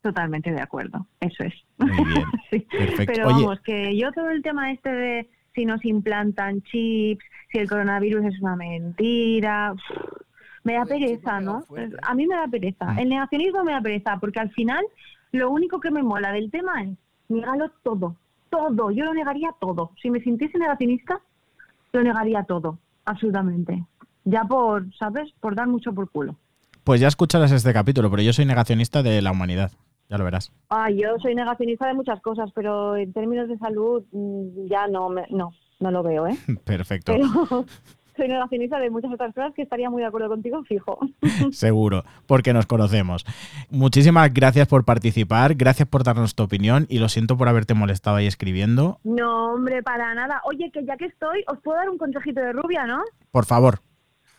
Totalmente 0.01 0.51
de 0.51 0.61
acuerdo, 0.61 1.05
eso 1.19 1.43
es. 1.43 1.53
Muy 1.77 2.05
bien. 2.05 2.25
Sí. 2.49 2.59
Perfecto. 2.61 3.13
Pero 3.13 3.27
Oye. 3.27 3.43
vamos, 3.43 3.59
que 3.61 3.95
yo 3.95 4.11
todo 4.11 4.31
el 4.31 4.41
tema 4.41 4.71
este 4.71 4.89
de 4.89 5.29
si 5.53 5.65
nos 5.65 5.83
implantan 5.85 6.63
chips, 6.63 7.23
si 7.51 7.59
el 7.59 7.69
coronavirus 7.69 8.25
es 8.25 8.41
una 8.41 8.55
mentira, 8.55 9.75
me 10.63 10.73
da 10.73 10.85
pereza, 10.85 11.39
¿no? 11.39 11.63
A 12.03 12.15
mí 12.15 12.27
me 12.27 12.35
da 12.35 12.47
pereza. 12.47 12.85
Mm. 12.85 12.99
El 12.99 13.09
negacionismo 13.09 13.63
me 13.63 13.73
da 13.73 13.81
pereza, 13.81 14.17
porque 14.19 14.39
al 14.39 14.51
final 14.51 14.83
lo 15.31 15.49
único 15.51 15.79
que 15.79 15.91
me 15.91 16.01
mola 16.01 16.31
del 16.31 16.49
tema 16.49 16.83
es 16.83 16.97
negarlo 17.27 17.71
todo, 17.83 18.15
todo. 18.49 18.91
Yo 18.91 19.05
lo 19.05 19.13
negaría 19.13 19.53
todo. 19.59 19.91
Si 20.01 20.09
me 20.09 20.21
sintiese 20.21 20.57
negacionista, 20.57 21.21
lo 21.91 22.03
negaría 22.03 22.43
todo, 22.43 22.79
absolutamente. 23.09 23.85
Ya 24.23 24.43
por, 24.43 24.85
¿sabes? 24.95 25.31
Por 25.39 25.55
dar 25.55 25.67
mucho 25.67 25.93
por 25.93 26.09
culo. 26.09 26.35
Pues 26.83 27.01
ya 27.01 27.07
escucharás 27.07 27.51
este 27.51 27.73
capítulo, 27.73 28.09
pero 28.09 28.21
yo 28.23 28.33
soy 28.33 28.45
negacionista 28.45 29.03
de 29.03 29.21
la 29.21 29.31
humanidad. 29.31 29.71
Ya 30.09 30.17
lo 30.17 30.23
verás. 30.23 30.51
Ah, 30.69 30.89
yo 30.89 31.17
soy 31.21 31.35
negacionista 31.35 31.87
de 31.87 31.93
muchas 31.93 32.19
cosas, 32.21 32.49
pero 32.55 32.95
en 32.95 33.13
términos 33.13 33.47
de 33.47 33.57
salud 33.57 34.03
mm, 34.11 34.67
ya 34.69 34.87
no, 34.87 35.09
me- 35.09 35.27
no, 35.29 35.51
no 35.79 35.91
lo 35.91 36.01
veo, 36.03 36.25
¿eh? 36.27 36.37
Perfecto. 36.65 37.13
Pero 37.13 37.65
soy 38.19 38.27
negacionista 38.27 38.79
de 38.79 38.89
muchas 38.89 39.13
otras 39.13 39.33
cosas 39.33 39.53
que 39.53 39.61
estaría 39.61 39.89
muy 39.89 40.01
de 40.01 40.07
acuerdo 40.07 40.27
contigo, 40.27 40.61
fijo. 40.65 40.99
Seguro, 41.51 42.03
porque 42.27 42.53
nos 42.53 42.65
conocemos. 42.65 43.25
Muchísimas 43.69 44.33
gracias 44.33 44.67
por 44.67 44.83
participar, 44.83 45.55
gracias 45.55 45.87
por 45.87 46.03
darnos 46.03 46.35
tu 46.35 46.43
opinión 46.43 46.85
y 46.89 46.99
lo 46.99 47.07
siento 47.07 47.37
por 47.37 47.47
haberte 47.47 47.73
molestado 47.73 48.17
ahí 48.17 48.27
escribiendo. 48.27 48.99
No, 49.03 49.53
hombre, 49.53 49.81
para 49.81 50.13
nada. 50.13 50.41
Oye, 50.43 50.69
que 50.71 50.83
ya 50.85 50.97
que 50.97 51.05
estoy, 51.05 51.43
os 51.47 51.59
puedo 51.59 51.77
dar 51.77 51.89
un 51.89 51.97
consejito 51.97 52.41
de 52.41 52.51
rubia, 52.51 52.85
¿no? 52.85 53.03
Por 53.31 53.45
favor, 53.45 53.79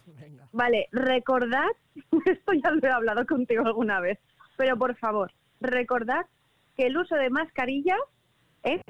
Venga. 0.07 0.47
Vale, 0.53 0.88
recordad, 0.93 1.69
esto 2.27 2.53
ya 2.53 2.71
lo 2.71 2.87
he 2.87 2.93
hablado 2.93 3.25
contigo 3.27 3.64
alguna 3.64 4.01
vez, 4.01 4.19
pero 4.57 4.77
por 4.77 4.95
favor, 4.97 5.33
recordad 5.61 6.27
que 6.77 6.87
el 6.87 6.97
uso 6.99 7.14
de 7.14 7.31
mascarillas 7.31 7.99
es 8.62 8.83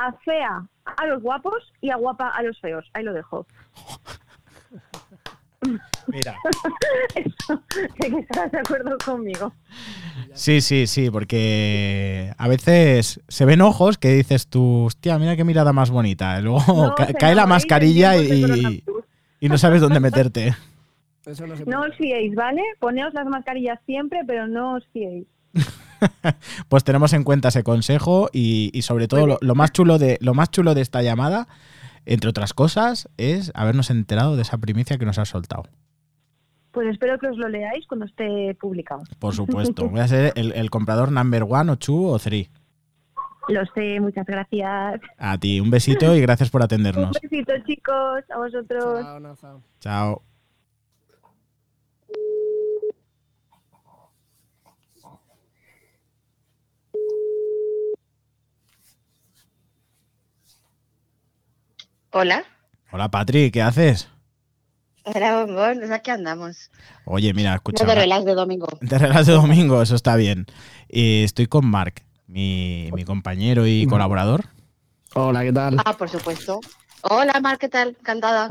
afea 0.00 0.66
a 0.96 1.06
los 1.06 1.22
guapos 1.22 1.72
y 1.80 1.90
aguapa 1.90 2.28
a 2.28 2.42
los 2.42 2.58
feos. 2.60 2.88
Ahí 2.94 3.04
lo 3.04 3.12
dejo. 3.12 3.46
mira. 6.12 6.36
Eso, 7.14 7.62
que 7.68 8.06
estarás 8.20 8.52
de 8.52 8.58
acuerdo 8.58 8.96
conmigo. 9.04 9.52
Sí, 10.34 10.60
sí, 10.60 10.86
sí, 10.86 11.10
porque 11.10 12.32
a 12.36 12.48
veces 12.48 13.20
se 13.28 13.44
ven 13.44 13.60
ojos 13.60 13.98
que 13.98 14.10
dices 14.12 14.48
tú, 14.48 14.84
hostia, 14.86 15.18
mira 15.18 15.36
qué 15.36 15.44
mirada 15.44 15.72
más 15.72 15.90
bonita. 15.90 16.40
Luego 16.40 16.62
No, 16.66 16.94
ca- 16.96 17.06
se 17.06 17.14
cae 17.14 17.34
la 17.34 17.46
mascarilla 17.46 18.16
y, 18.16 18.82
no 19.42 19.58
sabes 19.58 19.80
dónde 19.80 20.00
meterte. 20.00 20.54
Eso 21.26 21.46
no 21.46 21.56
se 21.56 21.64
No 21.66 21.78
puede. 21.78 21.90
os 21.90 21.96
fiéis, 21.96 22.34
¿vale? 22.34 22.62
Poneos 22.80 23.12
las 23.14 23.26
mascarillas 23.26 23.78
siempre, 23.86 24.20
pero 24.26 24.46
no 24.48 24.74
os 24.76 24.86
fiéis. 24.92 25.26
Pues 26.68 26.82
tenemos 26.82 27.12
en 27.12 27.24
cuenta 27.24 27.48
ese 27.48 27.62
consejo 27.62 28.30
y, 28.32 28.70
y 28.72 28.82
sobre 28.82 29.06
todo 29.06 29.26
lo, 29.26 29.38
lo 29.42 29.54
más 29.54 29.70
chulo 29.72 29.98
de 29.98 30.16
lo 30.22 30.32
más 30.32 30.50
chulo 30.50 30.74
de 30.74 30.80
esta 30.80 31.02
llamada, 31.02 31.46
entre 32.06 32.30
otras 32.30 32.54
cosas, 32.54 33.10
es 33.18 33.52
habernos 33.54 33.90
enterado 33.90 34.34
de 34.36 34.42
esa 34.42 34.56
primicia 34.56 34.96
que 34.96 35.04
nos 35.04 35.18
has 35.18 35.28
soltado. 35.28 35.64
Pues 36.72 36.88
espero 36.88 37.18
que 37.18 37.26
os 37.28 37.36
lo 37.36 37.48
leáis 37.48 37.86
cuando 37.86 38.06
esté 38.06 38.54
publicado. 38.60 39.02
Por 39.18 39.34
supuesto. 39.34 39.88
Voy 39.90 40.00
a 40.00 40.08
ser 40.08 40.32
el, 40.36 40.52
el 40.52 40.70
comprador 40.70 41.10
number 41.10 41.42
one 41.48 41.72
o 41.72 41.76
two 41.76 42.06
o 42.06 42.18
three. 42.18 42.48
Lo 43.48 43.64
sé, 43.74 43.98
muchas 44.00 44.24
gracias. 44.26 45.00
A 45.18 45.38
ti, 45.38 45.58
un 45.60 45.70
besito 45.70 46.14
y 46.14 46.20
gracias 46.20 46.50
por 46.50 46.60
Un 46.60 46.64
atendernos. 46.66 47.16
besito, 47.20 47.52
chicos, 47.66 48.22
a 48.30 48.38
vosotros. 48.38 49.00
Chao. 49.40 49.60
Chao. 49.80 50.22
Hola. 62.12 62.44
Hola 62.92 63.08
Patri, 63.10 63.50
¿qué 63.50 63.62
haces? 63.62 64.08
Hola, 65.04 65.44
bombón. 65.44 65.78
Pues 65.78 65.90
aquí 65.90 66.10
andamos. 66.10 66.70
Oye, 67.04 67.32
mira, 67.34 67.54
escucha. 67.54 67.84
No 67.84 67.90
de 67.90 67.96
relax 67.96 68.24
de 68.24 68.34
domingo. 68.34 68.68
De 68.80 68.98
relax 68.98 69.26
de 69.26 69.32
domingo, 69.32 69.80
eso 69.82 69.94
está 69.94 70.16
bien. 70.16 70.46
Eh, 70.88 71.22
estoy 71.24 71.46
con 71.46 71.66
Mark, 71.66 72.02
mi, 72.26 72.90
mi 72.94 73.04
compañero 73.04 73.66
y 73.66 73.86
colaborador. 73.86 74.46
Hola, 75.14 75.42
¿qué 75.42 75.52
tal? 75.52 75.76
Ah, 75.84 75.96
por 75.96 76.08
supuesto. 76.08 76.60
Hola, 77.02 77.40
Mar, 77.40 77.58
¿qué 77.58 77.68
tal? 77.68 77.96
Encantada. 77.98 78.48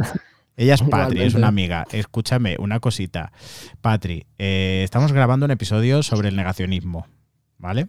Ella 0.58 0.74
es 0.74 0.82
Patri, 0.82 1.22
es 1.22 1.36
una 1.36 1.48
amiga. 1.48 1.86
Escúchame, 1.92 2.58
una 2.60 2.82
cosita. 2.82 3.32
Patri, 3.80 4.26
eh, 4.38 4.82
estamos 4.84 5.14
grabando 5.14 5.46
un 5.46 5.52
episodio 5.52 6.04
sobre 6.04 6.28
el 6.28 6.36
negacionismo, 6.36 7.08
¿vale? 7.58 7.88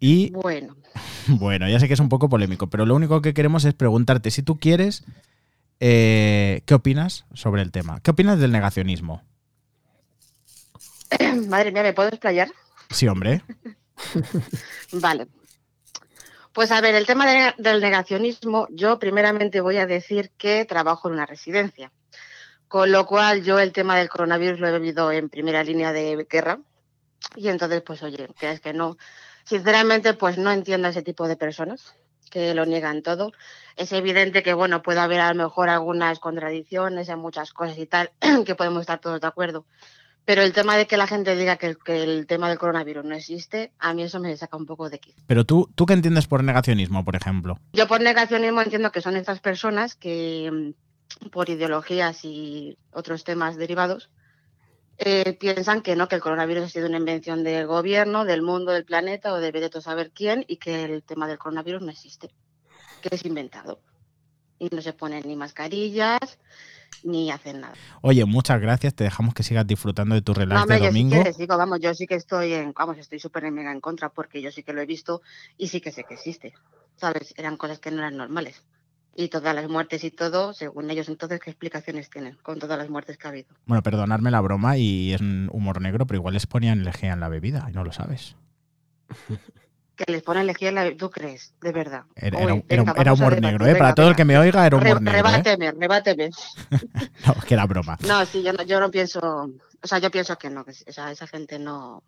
Y 0.00 0.30
Bueno, 0.30 0.74
bueno, 1.28 1.68
ya 1.68 1.78
sé 1.78 1.88
que 1.88 1.94
es 1.94 2.00
un 2.00 2.08
poco 2.08 2.28
polémico, 2.30 2.70
pero 2.70 2.86
lo 2.86 2.94
único 2.94 3.20
que 3.20 3.34
queremos 3.34 3.64
es 3.66 3.74
preguntarte 3.74 4.30
si 4.30 4.42
tú 4.42 4.58
quieres, 4.58 5.04
eh, 5.80 6.62
¿qué 6.66 6.74
opinas 6.74 7.24
sobre 7.34 7.62
el 7.62 7.70
tema? 7.72 8.00
¿Qué 8.00 8.10
opinas 8.10 8.38
del 8.38 8.52
negacionismo? 8.52 9.22
madre 11.48 11.72
mía, 11.72 11.82
¿me 11.82 11.92
puedo 11.92 12.08
explayar? 12.08 12.50
Sí, 12.90 13.06
hombre. 13.08 13.42
Vale. 14.92 15.26
Pues 16.52 16.70
a 16.70 16.80
ver, 16.80 16.94
el 16.94 17.06
tema 17.06 17.26
de- 17.26 17.54
del 17.58 17.80
negacionismo, 17.80 18.66
yo 18.70 18.98
primeramente 18.98 19.60
voy 19.60 19.78
a 19.78 19.86
decir 19.86 20.30
que 20.36 20.64
trabajo 20.64 21.08
en 21.08 21.14
una 21.14 21.26
residencia. 21.26 21.92
Con 22.68 22.90
lo 22.92 23.06
cual 23.06 23.42
yo 23.42 23.58
el 23.58 23.72
tema 23.72 23.96
del 23.98 24.08
coronavirus 24.08 24.60
lo 24.60 24.68
he 24.68 24.78
vivido 24.78 25.12
en 25.12 25.28
primera 25.28 25.62
línea 25.64 25.92
de 25.92 26.26
guerra. 26.28 26.58
Y 27.36 27.48
entonces, 27.48 27.82
pues 27.82 28.02
oye, 28.02 28.28
que 28.38 28.50
es 28.50 28.60
que 28.60 28.72
no, 28.72 28.96
sinceramente, 29.44 30.14
pues 30.14 30.38
no 30.38 30.50
entiendo 30.50 30.88
a 30.88 30.90
ese 30.90 31.02
tipo 31.02 31.28
de 31.28 31.36
personas 31.36 31.94
que 32.32 32.54
lo 32.54 32.64
niegan 32.64 33.02
todo. 33.02 33.32
Es 33.76 33.92
evidente 33.92 34.42
que, 34.42 34.54
bueno, 34.54 34.82
puede 34.82 35.00
haber 35.00 35.20
a 35.20 35.32
lo 35.32 35.44
mejor 35.44 35.68
algunas 35.68 36.18
contradicciones 36.18 37.08
en 37.10 37.18
muchas 37.18 37.52
cosas 37.52 37.78
y 37.78 37.86
tal, 37.86 38.10
que 38.46 38.54
podemos 38.54 38.80
estar 38.80 38.98
todos 38.98 39.20
de 39.20 39.26
acuerdo. 39.26 39.66
Pero 40.24 40.42
el 40.42 40.52
tema 40.52 40.76
de 40.76 40.86
que 40.86 40.96
la 40.96 41.06
gente 41.06 41.36
diga 41.36 41.56
que, 41.56 41.76
que, 41.84 42.02
el 42.02 42.26
tema 42.26 42.48
del 42.48 42.58
coronavirus 42.58 43.04
no 43.04 43.14
existe, 43.14 43.72
a 43.78 43.92
mí 43.92 44.04
eso 44.04 44.20
me 44.20 44.36
saca 44.36 44.56
un 44.56 44.66
poco 44.66 44.88
de 44.88 44.98
quicio. 44.98 45.22
Pero 45.26 45.44
tú, 45.44 45.68
¿tú 45.74 45.84
qué 45.84 45.94
entiendes 45.94 46.26
por 46.26 46.44
negacionismo, 46.44 47.04
por 47.04 47.16
ejemplo? 47.16 47.58
Yo 47.72 47.86
por 47.88 48.00
negacionismo 48.00 48.62
entiendo 48.62 48.92
que 48.92 49.00
son 49.00 49.16
estas 49.16 49.40
personas 49.40 49.96
que, 49.96 50.50
mm, 50.50 51.28
por 51.30 51.50
ideologías 51.50 52.24
y 52.24 52.78
otros 52.92 53.24
temas 53.24 53.56
derivados, 53.56 54.10
eh, 55.04 55.36
piensan 55.38 55.82
que 55.82 55.96
no, 55.96 56.08
que 56.08 56.16
el 56.16 56.20
coronavirus 56.20 56.64
ha 56.64 56.68
sido 56.68 56.88
una 56.88 56.98
invención 56.98 57.44
del 57.44 57.66
gobierno, 57.66 58.24
del 58.24 58.42
mundo, 58.42 58.72
del 58.72 58.84
planeta 58.84 59.32
o 59.32 59.38
de 59.38 59.50
veto 59.50 59.80
saber 59.80 60.12
quién 60.12 60.44
y 60.48 60.56
que 60.56 60.84
el 60.84 61.02
tema 61.02 61.26
del 61.26 61.38
coronavirus 61.38 61.82
no 61.82 61.90
existe, 61.90 62.30
que 63.00 63.14
es 63.14 63.24
inventado. 63.24 63.80
Y 64.58 64.68
no 64.72 64.80
se 64.80 64.92
ponen 64.92 65.22
ni 65.26 65.34
mascarillas 65.34 66.38
ni 67.02 67.30
hacen 67.30 67.62
nada. 67.62 67.74
Oye, 68.00 68.24
muchas 68.24 68.60
gracias. 68.60 68.94
Te 68.94 69.04
dejamos 69.04 69.34
que 69.34 69.42
sigas 69.42 69.66
disfrutando 69.66 70.14
de 70.14 70.22
tu 70.22 70.34
relax 70.34 70.68
no, 70.68 70.74
de 70.74 70.86
domingo. 70.86 71.16
Yo 71.16 71.24
sí 71.24 71.32
que 71.32 71.38
digo, 71.38 71.56
vamos, 71.56 71.80
yo 71.80 71.94
sí 71.94 72.06
que 72.06 72.14
estoy 72.14 72.52
en, 72.52 72.72
vamos, 72.72 72.98
estoy 72.98 73.18
súper 73.18 73.50
mega 73.50 73.72
en 73.72 73.80
contra 73.80 74.10
porque 74.10 74.40
yo 74.40 74.52
sí 74.52 74.62
que 74.62 74.72
lo 74.72 74.80
he 74.80 74.86
visto 74.86 75.22
y 75.56 75.68
sí 75.68 75.80
que 75.80 75.90
sé 75.90 76.04
que 76.04 76.14
existe. 76.14 76.54
¿Sabes? 76.96 77.34
Eran 77.36 77.56
cosas 77.56 77.80
que 77.80 77.90
no 77.90 77.98
eran 77.98 78.16
normales 78.16 78.62
y 79.14 79.28
todas 79.28 79.54
las 79.54 79.68
muertes 79.68 80.04
y 80.04 80.10
todo, 80.10 80.52
según 80.52 80.90
ellos 80.90 81.08
entonces, 81.08 81.40
¿qué 81.40 81.50
explicaciones 81.50 82.08
tienen 82.08 82.36
con 82.42 82.58
todas 82.58 82.78
las 82.78 82.88
muertes 82.88 83.18
que 83.18 83.26
ha 83.26 83.30
habido? 83.30 83.48
Bueno, 83.66 83.82
perdonadme 83.82 84.30
la 84.30 84.40
broma 84.40 84.76
y 84.76 85.12
es 85.12 85.20
un 85.20 85.48
humor 85.52 85.80
negro, 85.80 86.06
pero 86.06 86.18
igual 86.18 86.34
les 86.34 86.46
ponían 86.46 86.84
lejía 86.84 87.12
en 87.12 87.20
la 87.20 87.28
bebida 87.28 87.66
y 87.68 87.72
no 87.72 87.84
lo 87.84 87.92
sabes. 87.92 88.36
Que 89.94 90.10
les 90.10 90.22
ponen 90.22 90.46
lejía 90.46 90.70
en 90.70 90.74
la 90.74 90.84
bebida, 90.84 90.98
¿tú 90.98 91.10
crees? 91.10 91.52
De 91.60 91.70
verdad. 91.70 92.04
Era, 92.16 92.40
era, 92.40 92.54
Uy, 92.54 92.64
era, 92.66 92.82
venga, 92.82 93.00
era 93.02 93.12
humor 93.12 93.38
negro, 93.38 93.66
¿eh? 93.66 93.72
Para 93.72 93.84
venga, 93.84 93.94
todo 93.94 94.08
el 94.08 94.16
que 94.16 94.24
me 94.24 94.38
oiga 94.38 94.66
era 94.66 94.76
humor 94.78 94.94
re, 94.94 95.00
negro. 95.00 95.12
Rebáteme, 95.12 95.66
¿eh? 95.66 95.72
rebáteme. 95.78 96.30
no, 97.26 97.34
que 97.46 97.54
era 97.54 97.66
broma. 97.66 97.98
No, 98.08 98.24
sí, 98.24 98.42
yo 98.42 98.54
no, 98.54 98.62
yo 98.62 98.80
no 98.80 98.90
pienso, 98.90 99.20
o 99.20 99.86
sea, 99.86 99.98
yo 99.98 100.10
pienso 100.10 100.38
que 100.38 100.48
no, 100.48 100.64
que 100.64 100.70
o 100.70 100.92
sea, 100.92 101.12
esa 101.12 101.26
gente 101.26 101.58
no... 101.58 102.02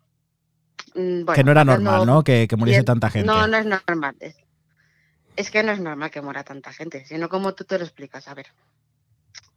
Bueno, 0.95 1.33
que 1.33 1.43
no 1.43 1.51
era 1.51 1.63
normal, 1.63 2.07
¿no? 2.07 2.23
Que, 2.23 2.47
que 2.47 2.55
muriese 2.55 2.83
tanta 2.83 3.11
gente. 3.11 3.27
No, 3.27 3.45
no 3.47 3.57
es 3.57 3.65
normal. 3.67 4.15
Es, 4.19 4.35
es 5.35 5.51
que 5.51 5.63
no 5.63 5.71
es 5.71 5.79
normal 5.79 6.11
que 6.11 6.21
muera 6.21 6.43
tanta 6.43 6.71
gente, 6.73 7.05
sino 7.05 7.29
como 7.29 7.53
tú 7.53 7.63
te 7.65 7.77
lo 7.77 7.83
explicas. 7.85 8.27
A 8.27 8.33
ver, 8.33 8.47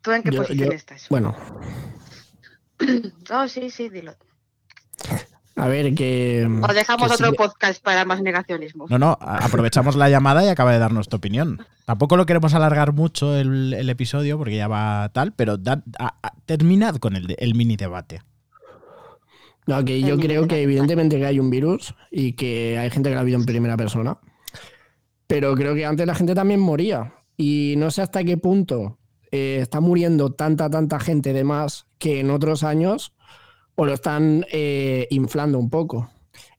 ¿tú 0.03 0.13
en 0.13 0.23
qué 0.23 0.31
Yo- 0.31 0.43
posición 0.43 0.69
yo- 0.71 0.75
estás? 0.75 1.07
Bueno, 1.09 1.37
Oh, 3.31 3.49
sí, 3.49 3.71
sí, 3.71 3.89
dilo. 3.89 4.15
a 5.57 5.67
ver, 5.67 5.95
que. 5.95 6.47
O 6.63 6.73
dejamos 6.73 7.09
que 7.09 7.15
otro 7.15 7.31
sí- 7.31 7.37
podcast 7.37 7.83
para 7.83 8.05
más 8.05 8.23
negacionismo. 8.23 8.87
No, 8.89 8.99
no, 8.99 9.19
aprovechamos 9.21 9.97
la 9.97 10.09
llamada 10.09 10.45
y 10.45 10.49
acaba 10.49 10.73
de 10.73 10.79
darnos 10.79 11.09
tu 11.09 11.17
opinión. 11.17 11.67
Tampoco 11.85 12.17
lo 12.17 12.27
queremos 12.27 12.55
alargar 12.55 12.93
mucho 12.93 13.37
el, 13.37 13.75
el 13.75 13.91
episodio 13.91 14.39
porque 14.39 14.57
ya 14.57 14.69
va 14.69 15.11
tal, 15.13 15.33
pero 15.33 15.57
da- 15.57 15.83
a- 15.99 16.15
a- 16.23 16.33
terminad 16.47 16.97
con 16.97 17.17
el, 17.17 17.55
mini 17.55 17.77
debate. 17.77 18.23
No, 19.67 19.85
que 19.85 20.01
yo 20.01 20.17
creo 20.19 20.47
que 20.49 20.63
evidentemente 20.63 21.19
que 21.19 21.27
hay 21.27 21.39
un 21.41 21.51
virus 21.51 21.95
y 22.11 22.33
que 22.33 22.79
hay 22.79 22.89
gente 22.91 23.11
que 23.11 23.15
lo 23.15 23.21
ha 23.21 23.25
vivido 23.25 23.41
en 23.41 23.45
primera 23.47 23.77
persona. 23.77 24.17
Pero 25.29 25.55
creo 25.55 25.75
que 25.77 25.87
antes 25.87 26.07
la 26.07 26.17
gente 26.17 26.35
también 26.35 26.59
moría. 26.59 27.15
Y 27.37 27.75
no 27.77 27.93
sé 27.93 28.03
hasta 28.03 28.25
qué 28.25 28.37
punto 28.37 28.99
eh, 29.31 29.59
está 29.63 29.81
muriendo 29.81 30.33
tanta, 30.33 30.69
tanta 30.69 30.99
gente 30.99 31.33
de 31.33 31.45
más 31.45 31.87
que 31.99 32.19
en 32.19 32.31
otros 32.31 32.65
años 32.65 33.13
o 33.77 33.85
lo 33.85 33.93
están 33.93 34.45
eh, 34.51 35.07
inflando 35.11 35.59
un 35.59 35.71
poco. 35.71 36.11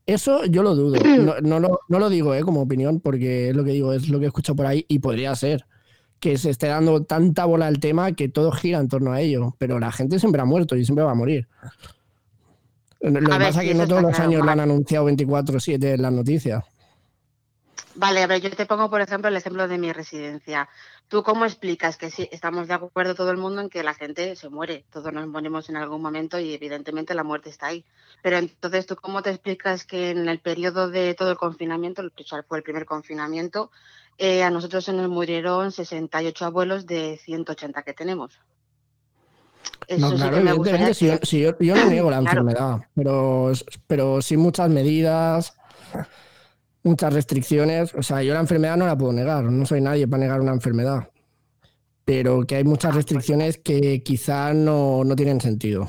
Eso 0.05 0.45
yo 0.45 0.63
lo 0.63 0.75
dudo. 0.75 0.99
No, 1.19 1.41
no 1.41 1.59
lo, 1.59 1.81
no 1.89 1.99
lo 1.99 2.09
digo 2.09 2.33
eh, 2.33 2.43
como 2.43 2.61
opinión 2.61 3.01
porque 3.01 3.49
es 3.49 3.55
lo 3.55 3.65
que 3.65 3.71
digo, 3.71 3.91
es 3.91 4.07
lo 4.07 4.19
que 4.19 4.27
escucho 4.27 4.55
por 4.55 4.67
ahí 4.67 4.85
y 4.87 4.99
podría 4.99 5.35
ser 5.35 5.65
que 6.19 6.37
se 6.37 6.49
esté 6.49 6.67
dando 6.67 7.03
tanta 7.03 7.45
bola 7.45 7.67
al 7.67 7.79
tema 7.79 8.11
que 8.11 8.29
todo 8.29 8.51
gira 8.51 8.79
en 8.79 8.87
torno 8.87 9.11
a 9.11 9.21
ello. 9.21 9.55
Pero 9.57 9.79
la 9.79 9.91
gente 9.91 10.19
siempre 10.19 10.41
ha 10.41 10.45
muerto 10.45 10.75
y 10.75 10.85
siempre 10.85 11.03
va 11.03 11.11
a 11.11 11.15
morir. 11.15 11.47
Lo 13.01 13.19
que 13.19 13.33
A 13.33 13.39
pasa 13.39 13.63
es 13.63 13.69
que 13.69 13.75
no 13.75 13.87
todos 13.87 14.01
los 14.01 14.11
claro, 14.11 14.29
años 14.29 14.45
lo 14.45 14.51
han 14.51 14.59
anunciado 14.59 15.09
24-7 15.09 15.93
en 15.95 16.01
las 16.01 16.11
noticias. 16.11 16.63
Vale, 18.01 18.23
a 18.23 18.27
ver, 18.27 18.39
yo 18.39 18.49
te 18.49 18.65
pongo, 18.65 18.89
por 18.89 19.01
ejemplo, 19.01 19.27
el 19.27 19.35
ejemplo 19.35 19.67
de 19.67 19.77
mi 19.77 19.91
residencia. 19.91 20.69
¿Tú 21.09 21.21
cómo 21.21 21.43
explicas 21.43 21.97
que 21.97 22.09
sí, 22.09 22.29
estamos 22.31 22.69
de 22.69 22.73
acuerdo 22.75 23.13
todo 23.13 23.29
el 23.29 23.35
mundo 23.35 23.59
en 23.59 23.69
que 23.69 23.83
la 23.83 23.93
gente 23.93 24.37
se 24.37 24.47
muere? 24.47 24.85
Todos 24.89 25.11
nos 25.11 25.27
morimos 25.27 25.67
en 25.67 25.75
algún 25.75 26.01
momento 26.01 26.39
y 26.39 26.53
evidentemente 26.53 27.13
la 27.13 27.25
muerte 27.25 27.49
está 27.49 27.67
ahí. 27.67 27.83
Pero 28.23 28.37
entonces, 28.37 28.85
¿tú 28.85 28.95
cómo 28.95 29.21
te 29.21 29.31
explicas 29.31 29.83
que 29.83 30.11
en 30.11 30.29
el 30.29 30.39
periodo 30.39 30.89
de 30.89 31.13
todo 31.13 31.31
el 31.31 31.37
confinamiento, 31.37 32.01
el 32.01 32.13
fue 32.47 32.59
el 32.59 32.63
primer 32.63 32.85
confinamiento, 32.85 33.69
eh, 34.17 34.43
a 34.43 34.49
nosotros 34.49 34.85
se 34.85 34.93
nos 34.93 35.09
murieron 35.09 35.73
68 35.73 36.45
abuelos 36.45 36.85
de 36.85 37.19
180 37.25 37.83
que 37.83 37.93
tenemos? 37.93 38.31
Eso 39.87 39.99
No, 39.99 40.11
sí 40.11 40.15
claro, 40.15 40.37
que 40.37 40.43
me 40.43 40.53
gustaría 40.53 40.93
si 40.93 41.07
yo, 41.07 41.17
si 41.23 41.41
yo- 41.41 41.59
yo 41.59 41.75
no 41.75 41.89
niego 41.89 42.09
la 42.09 42.17
Claro. 42.23 42.39
enfermedad, 42.43 42.87
pero, 42.95 43.51
pero 43.87 44.21
sí 44.21 44.37
muchas 44.37 44.69
medidas, 44.69 45.53
muchas 46.83 47.13
restricciones. 47.13 47.93
O 47.95 48.03
sea, 48.03 48.23
yo 48.23 48.33
la 48.33 48.39
enfermedad 48.39 48.77
no 48.77 48.85
la 48.85 48.97
puedo 48.97 49.13
negar, 49.13 49.43
no 49.45 49.65
soy 49.65 49.81
nadie 49.81 50.07
para 50.07 50.23
negar 50.23 50.41
una 50.41 50.53
enfermedad. 50.53 51.09
Pero 52.05 52.45
que 52.45 52.55
hay 52.55 52.63
muchas 52.63 52.95
restricciones 52.95 53.57
que 53.57 54.01
quizá 54.03 54.53
no, 54.53 55.03
no 55.03 55.15
tienen 55.15 55.39
sentido. 55.41 55.87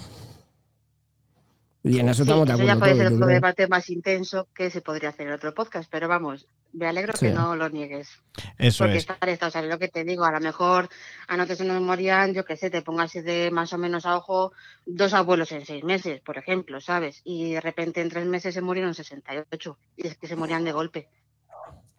Y 1.83 1.99
en 1.99 2.09
eso 2.11 2.17
Sí, 2.17 2.23
estamos 2.31 2.47
de 2.47 2.55
eso 2.55 2.63
ya 2.65 2.73
acuerdo 2.75 2.95
puede 2.95 2.97
ser 3.09 3.15
otro 3.15 3.27
debate 3.27 3.67
más 3.69 3.89
intenso 3.89 4.49
que 4.55 4.69
se 4.71 4.83
podría 4.83 5.09
hacer 5.09 5.27
en 5.29 5.33
otro 5.33 5.55
podcast, 5.55 5.91
pero 5.91 6.09
vamos, 6.09 6.47
me 6.75 6.87
alegro 6.87 7.15
Sí. 7.17 7.27
que 7.27 7.33
no 7.33 7.57
lo 7.57 7.71
niegues. 7.71 8.11
Eso 8.59 8.85
Porque 8.85 8.99
es. 8.99 9.09
estar 9.09 9.29
está, 9.31 9.51
¿sabes 9.51 9.71
lo 9.71 9.79
que 9.79 9.89
te 9.89 10.05
digo? 10.05 10.25
A 10.25 10.31
lo 10.31 10.41
mejor 10.41 10.91
a 11.27 11.37
nosotros 11.39 11.59
se 11.59 11.65
nos 11.65 11.81
morían, 11.81 12.35
yo 12.35 12.45
qué 12.45 12.57
sé, 12.59 12.69
te 12.69 12.83
pongo 12.83 13.01
así 13.01 13.23
de 13.23 13.51
más 13.51 13.73
o 13.73 13.79
menos 13.79 14.05
a 14.05 14.17
ojo, 14.19 14.53
dos 14.85 15.15
abuelos 15.15 15.53
en 15.53 15.65
seis 15.65 15.83
meses, 15.83 16.21
por 16.21 16.37
ejemplo, 16.37 16.83
¿sabes? 16.83 17.23
Y 17.25 17.55
de 17.55 17.61
repente 17.63 18.03
en 18.03 18.11
tres 18.11 18.27
meses 18.27 18.53
se 18.53 18.61
murieron 18.61 18.93
68, 18.95 19.79
y 19.97 20.07
es 20.07 20.19
que 20.19 20.29
se 20.29 20.37
morían 20.37 20.65
de 20.65 20.73
golpe. 20.73 21.09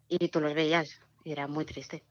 Y 0.08 0.28
tú 0.28 0.42
los 0.42 0.54
veías, 0.54 1.00
y 1.24 1.32
era 1.32 1.48
muy 1.48 1.66
triste. 1.66 2.04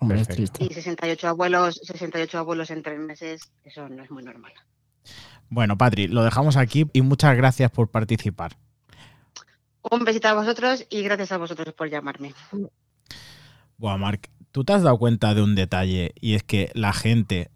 Hombre, 0.00 0.20
es 0.20 0.28
triste. 0.28 0.64
Y 0.64 0.74
68 0.74 1.28
abuelos, 1.28 1.80
68 1.84 2.36
abuelos 2.38 2.70
en 2.70 2.82
tres 2.82 2.98
meses, 2.98 3.42
eso 3.64 3.88
no 3.88 4.02
es 4.02 4.10
muy 4.10 4.24
normal. 4.24 4.52
Bueno, 5.50 5.78
Patri, 5.78 6.08
lo 6.08 6.22
dejamos 6.22 6.56
aquí 6.56 6.86
y 6.92 7.02
muchas 7.02 7.36
gracias 7.36 7.70
por 7.70 7.90
participar. 7.90 8.56
Un 9.90 10.04
besito 10.04 10.28
a 10.28 10.34
vosotros 10.34 10.86
y 10.90 11.02
gracias 11.02 11.32
a 11.32 11.38
vosotros 11.38 11.72
por 11.74 11.88
llamarme. 11.88 12.34
Buah, 13.78 13.96
Marc, 13.96 14.30
¿tú 14.52 14.64
te 14.64 14.72
has 14.72 14.82
dado 14.82 14.98
cuenta 14.98 15.34
de 15.34 15.42
un 15.42 15.54
detalle? 15.54 16.12
Y 16.20 16.34
es 16.34 16.42
que 16.42 16.70
la 16.74 16.92
gente 16.92 17.50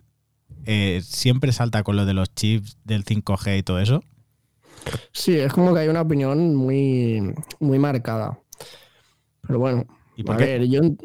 eh, 0.64 1.00
siempre 1.04 1.52
salta 1.52 1.82
con 1.82 1.96
lo 1.96 2.06
de 2.06 2.14
los 2.14 2.34
chips 2.34 2.78
del 2.84 3.04
5G 3.04 3.58
y 3.58 3.62
todo 3.62 3.80
eso. 3.80 4.02
Sí, 5.12 5.36
es 5.36 5.52
como 5.52 5.74
que 5.74 5.80
hay 5.80 5.88
una 5.88 6.00
opinión 6.00 6.54
muy, 6.54 7.34
muy 7.60 7.78
marcada. 7.78 8.38
Pero 9.46 9.58
bueno, 9.58 9.84
¿Y 10.16 10.22
por 10.22 10.36
a 10.36 10.38
qué? 10.38 10.44
ver, 10.46 10.64
yo 10.68 10.80
en- 10.80 10.98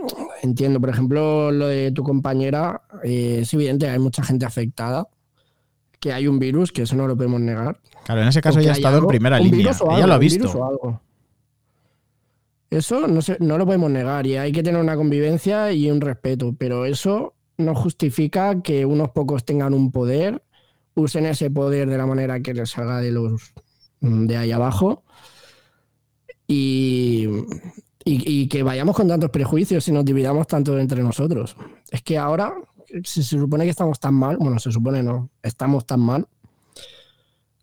entiendo, 0.43 0.79
por 0.79 0.89
ejemplo, 0.89 1.51
lo 1.51 1.67
de 1.67 1.91
tu 1.91 2.03
compañera, 2.03 2.83
eh, 3.03 3.39
es 3.41 3.53
evidente 3.53 3.85
que 3.85 3.91
hay 3.91 3.99
mucha 3.99 4.23
gente 4.23 4.45
afectada, 4.45 5.07
que 5.99 6.13
hay 6.13 6.27
un 6.27 6.39
virus, 6.39 6.71
que 6.71 6.83
eso 6.83 6.95
no 6.95 7.07
lo 7.07 7.15
podemos 7.15 7.39
negar. 7.41 7.79
Claro, 8.05 8.21
en 8.21 8.27
ese 8.27 8.41
caso 8.41 8.59
ella 8.59 8.71
ha 8.71 8.73
estado 8.73 8.95
en 8.95 8.99
algo, 8.99 9.07
primera 9.09 9.39
línea. 9.39 9.57
virus 9.57 9.81
o 9.81 9.85
Ella 9.85 9.95
algo, 9.95 10.07
lo 10.07 10.13
ha 10.13 10.17
visto. 10.17 10.65
algo. 10.65 11.01
Eso 12.69 13.07
no, 13.07 13.21
se- 13.21 13.37
no 13.39 13.57
lo 13.57 13.65
podemos 13.65 13.89
negar 13.89 14.27
y 14.27 14.35
hay 14.35 14.51
que 14.51 14.61
tener 14.63 14.81
una 14.81 14.95
convivencia 14.97 15.71
y 15.71 15.89
un 15.89 16.01
respeto, 16.01 16.53
pero 16.57 16.85
eso 16.85 17.33
no 17.57 17.73
justifica 17.73 18.61
que 18.61 18.85
unos 18.85 19.09
pocos 19.11 19.45
tengan 19.45 19.73
un 19.73 19.91
poder, 19.91 20.43
usen 20.95 21.25
ese 21.25 21.49
poder 21.49 21.89
de 21.89 21.97
la 21.97 22.05
manera 22.05 22.39
que 22.41 22.53
les 22.53 22.69
salga 22.71 22.99
de 22.99 23.11
los 23.11 23.53
de 24.01 24.37
ahí 24.37 24.51
abajo 24.51 25.03
y, 26.45 27.27
y- 28.05 28.41
y 28.43 28.47
que 28.47 28.63
vayamos 28.63 28.95
con 28.95 29.07
tantos 29.07 29.29
prejuicios 29.31 29.87
y 29.87 29.91
nos 29.91 30.05
dividamos 30.05 30.45
tanto 30.47 30.77
entre 30.77 31.01
nosotros. 31.01 31.55
Es 31.89 32.01
que 32.03 32.17
ahora 32.17 32.53
si 33.03 33.23
se 33.23 33.37
supone 33.37 33.63
que 33.65 33.71
estamos 33.71 33.99
tan 33.99 34.13
mal, 34.13 34.37
bueno, 34.37 34.59
se 34.59 34.71
supone 34.71 35.03
no, 35.03 35.29
estamos 35.43 35.85
tan 35.85 35.99
mal, 35.99 36.27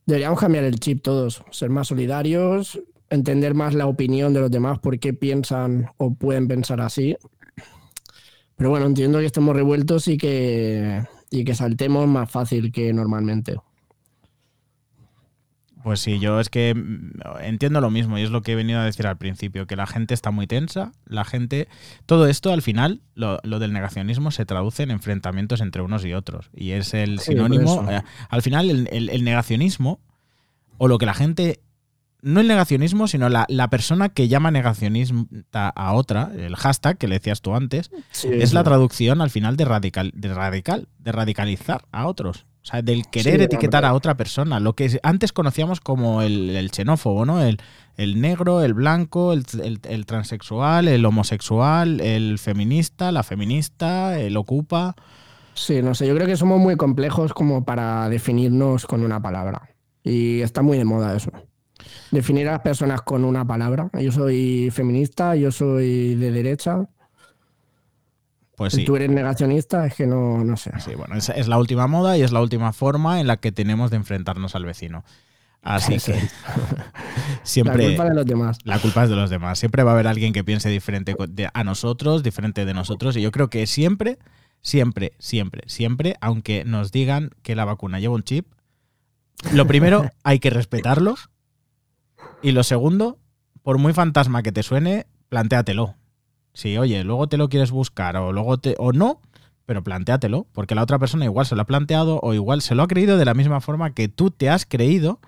deberíamos 0.07 0.39
cambiar 0.39 0.65
el 0.65 0.79
chip 0.79 1.03
todos, 1.03 1.43
ser 1.51 1.71
más 1.71 1.89
solidarios, 1.89 2.81
entender 3.11 3.55
más 3.55 3.75
la 3.75 3.87
opinión 3.87 4.35
de 4.35 4.41
los 4.41 4.51
demás, 4.51 4.79
por 4.79 4.99
qué 4.99 5.15
piensan 5.15 5.91
o 5.97 6.15
pueden 6.15 6.49
pensar 6.49 6.81
así. 6.81 7.17
Pero 8.57 8.71
bueno, 8.71 8.87
entiendo 8.87 9.19
que 9.19 9.27
estemos 9.27 9.55
revueltos 9.55 10.07
y 10.09 10.17
que, 10.17 11.05
y 11.31 11.45
que 11.45 11.55
saltemos 11.55 12.07
más 12.07 12.31
fácil 12.31 12.71
que 12.71 12.93
normalmente. 12.93 13.57
Pues 15.85 16.01
sí, 16.01 16.19
yo 16.19 16.41
es 16.41 16.49
que 16.49 16.75
mm, 16.75 17.21
entiendo 17.43 17.81
lo 17.81 17.91
mismo 17.91 18.19
y 18.19 18.23
es 18.23 18.31
lo 18.31 18.41
que 18.43 18.53
he 18.53 18.55
venido 18.57 18.81
a 18.81 18.85
decir 18.85 19.07
al 19.07 19.19
principio, 19.19 19.67
que 19.67 19.77
la 19.77 19.87
gente 19.87 20.15
está 20.15 20.31
muy 20.33 20.47
tensa, 20.47 20.91
la 21.07 21.25
gente... 21.25 21.69
Todo 22.07 22.27
esto 22.27 22.53
al 22.53 22.63
final, 22.63 23.03
lo, 23.15 23.39
lo 23.45 23.59
del 23.59 23.73
negacionismo 23.75 24.31
se 24.31 24.47
traduce 24.47 24.83
en 24.83 24.91
enfrentamientos 24.91 25.61
entre 25.61 25.83
unos 25.83 26.03
y 26.07 26.15
otros. 26.15 26.51
Y 26.55 26.71
es 26.71 26.95
el 26.95 27.21
sinónimo... 27.21 27.87
eh, 27.91 28.03
al 28.31 28.41
final 28.43 28.71
el, 28.71 28.89
el- 28.91 29.11
el 29.11 29.25
negacionismo, 29.25 30.01
o 30.79 30.89
lo 30.89 30.97
que 30.99 31.07
la 31.07 31.15
gente 31.15 31.61
no 32.23 32.41
el 32.41 32.49
negacionismo, 32.49 33.07
sino 33.07 33.29
la, 33.29 33.45
la 33.51 33.69
persona 33.69 34.09
que 34.09 34.29
llama 34.29 34.51
negacionista 34.51 35.69
a 35.69 35.93
otra, 35.93 36.31
el 36.35 36.57
hashtag 36.57 36.97
que 36.97 37.07
le 37.09 37.17
decías 37.17 37.43
tú 37.43 37.55
antes, 37.55 37.91
Sí, 38.11 38.29
es 38.33 38.49
sí. 38.49 38.55
la 38.55 38.65
traducción 38.65 39.21
al 39.21 39.29
final 39.29 39.59
de 39.59 39.67
radical, 39.67 40.11
de 40.15 40.33
radical, 40.33 40.89
de 40.99 41.13
radicalizar 41.13 41.85
a 41.93 42.07
otros. 42.07 42.47
O 42.65 42.67
sea, 42.67 42.81
del 42.83 43.07
querer 43.09 43.41
Sí, 43.41 43.45
etiquetar 43.45 43.85
hombre. 43.85 43.89
a 43.91 43.95
otra 43.95 44.17
persona. 44.17 44.59
Lo 44.59 44.73
que 44.75 44.99
antes 45.03 45.33
conocíamos 45.33 45.81
como 45.81 46.23
el, 46.23 46.51
el 46.57 46.71
xenófobo, 46.71 47.27
¿no? 47.27 47.43
El, 47.43 47.59
el 47.97 48.21
negro, 48.23 48.63
el 48.63 48.73
blanco, 48.75 49.33
el, 49.35 49.45
el- 49.63 49.81
el 49.85 50.07
transexual, 50.07 50.89
el 50.89 51.05
homosexual, 51.05 52.01
el 52.01 52.39
feminista, 52.39 53.13
la 53.13 53.23
feminista, 53.23 54.19
el 54.19 54.37
ocupa. 54.39 54.95
Sí, 55.55 55.83
no 55.83 55.95
sé, 55.95 56.07
yo 56.07 56.15
creo 56.15 56.27
que 56.27 56.37
somos 56.37 56.59
muy 56.59 56.77
complejos 56.77 57.33
como 57.35 57.65
para 57.65 58.09
definirnos 58.09 58.87
con 58.87 59.05
una 59.05 59.21
palabra. 59.21 59.69
Y 60.03 60.41
está 60.41 60.63
muy 60.63 60.79
de 60.79 60.85
moda 60.85 61.15
eso. 61.17 61.31
Definir 62.11 62.49
a 62.49 62.53
las 62.53 62.61
personas 62.61 63.03
con 63.03 63.25
una 63.25 63.47
palabra. 63.47 63.91
Yo 64.01 64.13
soy 64.13 64.71
feminista, 64.71 65.37
yo 65.37 65.51
soy 65.53 66.15
de 66.15 66.31
derecha, 66.31 66.89
Pues 68.57 68.75
sí. 68.75 68.85
tú 68.85 68.97
eres 68.97 69.11
negacionista, 69.11 69.87
es 69.87 69.95
que 69.95 70.07
no, 70.07 70.45
no 70.45 70.57
sé. 70.57 70.71
Sí, 70.79 70.95
bueno, 70.95 71.17
es, 71.17 71.29
es 71.29 71.49
la 71.49 71.59
última 71.59 71.87
moda 71.87 72.17
y 72.17 72.23
es 72.23 72.31
la 72.31 72.41
última 72.41 72.73
forma 72.73 73.21
en 73.21 73.27
la 73.27 73.37
que 73.39 73.51
tenemos 73.51 73.91
de 73.91 73.97
enfrentarnos 73.97 74.55
al 74.55 74.65
vecino. 74.65 75.05
Así 75.65 75.99
que 75.99 76.21
siempre 77.43 77.83
La 77.83 77.89
culpa 77.89 78.05
de 78.05 78.15
los 78.15 78.27
demás. 78.27 78.59
la 78.65 78.79
culpa 78.79 79.05
es 79.05 79.11
de 79.11 79.17
los 79.17 79.31
demás. 79.31 79.59
Siempre 79.59 79.83
va 79.83 79.93
a 79.93 79.95
haber 79.95 80.07
alguien 80.07 80.35
que 80.35 80.45
piense 80.45 80.69
diferente 80.69 81.17
a 81.53 81.65
nosotros, 81.65 82.23
diferente 82.23 82.67
de 82.67 82.75
nosotros. 82.75 83.17
Y 83.17 83.23
yo 83.23 83.33
creo 83.33 83.49
que 83.49 83.67
siempre, 83.67 84.19
siempre, 84.61 85.15
siempre, 85.19 85.63
siempre, 85.67 86.17
aunque 86.21 86.65
nos 86.65 86.93
digan 86.93 87.31
que 87.43 87.57
la 87.57 87.65
vacuna 87.65 87.99
lleva 87.99 88.15
un 88.15 88.25
chip, 88.25 88.47
lo 89.53 89.67
primero 89.67 90.11
hay 90.23 90.39
que 90.39 90.51
respetarlo. 90.51 91.17
Y 92.43 92.53
lo 92.53 92.63
segundo, 92.63 93.19
por 93.63 93.79
muy 93.79 93.95
fantasma 93.95 94.43
que 94.43 94.53
te 94.53 94.63
suene, 94.63 95.07
plantéatelo. 95.31 95.97
Si, 96.55 96.79
oye, 96.79 97.05
luego 97.05 97.27
te 97.29 97.37
lo 97.37 97.49
quieres 97.49 97.71
buscar 97.71 98.17
o 98.17 98.33
luego 98.33 98.57
te. 98.59 98.75
o 98.79 98.93
no, 98.93 99.21
pero 99.67 99.83
plantéatelo. 99.85 100.47
Porque 100.53 100.75
la 100.75 100.83
otra 100.83 100.99
persona 100.99 101.25
igual 101.27 101.45
se 101.47 101.55
lo 101.57 101.63
ha 101.63 101.67
planteado 101.67 102.21
o 102.23 102.33
igual 102.33 102.63
se 102.63 102.75
lo 102.75 102.83
ha 102.85 102.89
creído 102.89 103.19
de 103.19 103.25
la 103.25 103.35
misma 103.35 103.61
forma 103.61 103.93
que 103.93 104.09
tú 104.09 104.31
te 104.31 104.49
has 104.49 104.65
creído 104.65 105.21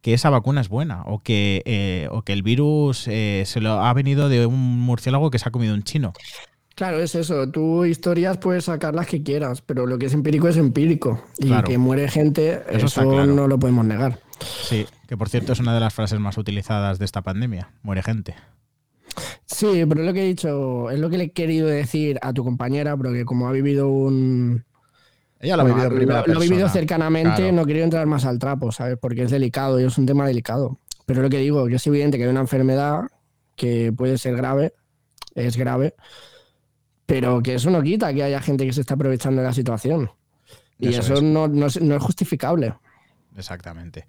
que 0.00 0.12
esa 0.14 0.28
vacuna 0.30 0.60
es 0.60 0.68
buena 0.68 1.02
o 1.06 1.20
que, 1.20 1.62
eh, 1.64 2.08
o 2.10 2.22
que 2.22 2.34
el 2.34 2.42
virus 2.42 3.08
eh, 3.08 3.44
se 3.46 3.60
lo 3.60 3.72
ha 3.82 3.92
venido 3.94 4.28
de 4.28 4.44
un 4.46 4.80
murciélago 4.80 5.30
que 5.30 5.38
se 5.38 5.48
ha 5.48 5.52
comido 5.52 5.74
un 5.74 5.82
chino. 5.82 6.12
Claro, 6.74 6.98
es 6.98 7.14
eso. 7.14 7.48
Tú 7.48 7.84
historias 7.84 8.36
puedes 8.36 8.64
sacar 8.64 8.94
las 8.94 9.06
que 9.06 9.22
quieras, 9.22 9.62
pero 9.62 9.86
lo 9.86 9.96
que 9.96 10.06
es 10.06 10.12
empírico 10.12 10.48
es 10.48 10.56
empírico. 10.56 11.24
Y 11.38 11.46
Claro. 11.46 11.66
que 11.66 11.78
muere 11.78 12.08
gente, 12.08 12.62
Eso 12.68 12.76
eso, 12.76 12.86
está 12.86 13.02
claro. 13.04 13.26
no 13.26 13.48
lo 13.48 13.58
podemos 13.58 13.84
negar. 13.84 14.18
Sí, 14.40 14.84
que 15.08 15.16
por 15.16 15.28
cierto 15.28 15.52
es 15.52 15.60
una 15.60 15.72
de 15.72 15.80
las 15.80 15.94
frases 15.94 16.18
más 16.20 16.36
utilizadas 16.36 16.98
de 16.98 17.04
esta 17.04 17.22
pandemia. 17.22 17.70
Muere 17.82 18.02
gente. 18.02 18.34
Sí, 19.46 19.84
pero 19.88 20.02
lo 20.02 20.12
que 20.12 20.22
he 20.22 20.26
dicho, 20.26 20.90
es 20.90 20.98
lo 20.98 21.08
que 21.10 21.18
le 21.18 21.24
he 21.24 21.30
querido 21.32 21.66
decir 21.68 22.18
a 22.22 22.32
tu 22.32 22.44
compañera, 22.44 22.96
porque 22.96 23.24
como 23.24 23.48
ha 23.48 23.52
vivido 23.52 23.88
un... 23.88 24.64
Ella 25.40 25.56
lo 25.56 25.62
ha 25.62 25.66
vivido 25.66 25.90
lo- 25.90 25.96
primera 25.96 26.24
lo 26.26 26.40
he 26.42 26.48
vivido 26.48 26.68
cercanamente, 26.68 27.36
Claro. 27.36 27.52
no 27.52 27.64
quiero 27.64 27.84
entrar 27.84 28.06
más 28.06 28.24
al 28.24 28.38
trapo, 28.38 28.72
¿sabes? 28.72 28.96
Porque 29.00 29.22
es 29.24 29.30
delicado 29.30 29.78
y 29.80 29.84
es 29.84 29.98
un 29.98 30.06
tema 30.06 30.26
delicado. 30.26 30.78
Pero 31.06 31.20
lo 31.22 31.28
que 31.28 31.38
digo, 31.38 31.66
que 31.66 31.74
es 31.76 31.86
evidente 31.86 32.16
que 32.16 32.24
hay 32.24 32.30
una 32.30 32.40
enfermedad 32.40 33.02
que 33.56 33.92
puede 33.92 34.16
ser 34.18 34.36
grave, 34.36 34.72
es 35.34 35.56
grave, 35.56 35.94
pero 37.06 37.42
que 37.42 37.54
eso 37.54 37.70
no 37.70 37.82
quita 37.82 38.12
que 38.14 38.22
haya 38.22 38.40
gente 38.40 38.64
que 38.66 38.72
se 38.72 38.80
está 38.80 38.94
aprovechando 38.94 39.42
de 39.42 39.48
la 39.48 39.52
situación. 39.54 40.10
Y 40.78 40.88
Eso 40.88 41.00
eso, 41.00 41.14
es. 41.14 41.22
no, 41.22 41.46
no 41.48 41.66
es, 41.66 41.80
no 41.80 41.94
es 41.96 42.02
justificable. 42.02 42.74
Exactamente. 43.36 44.06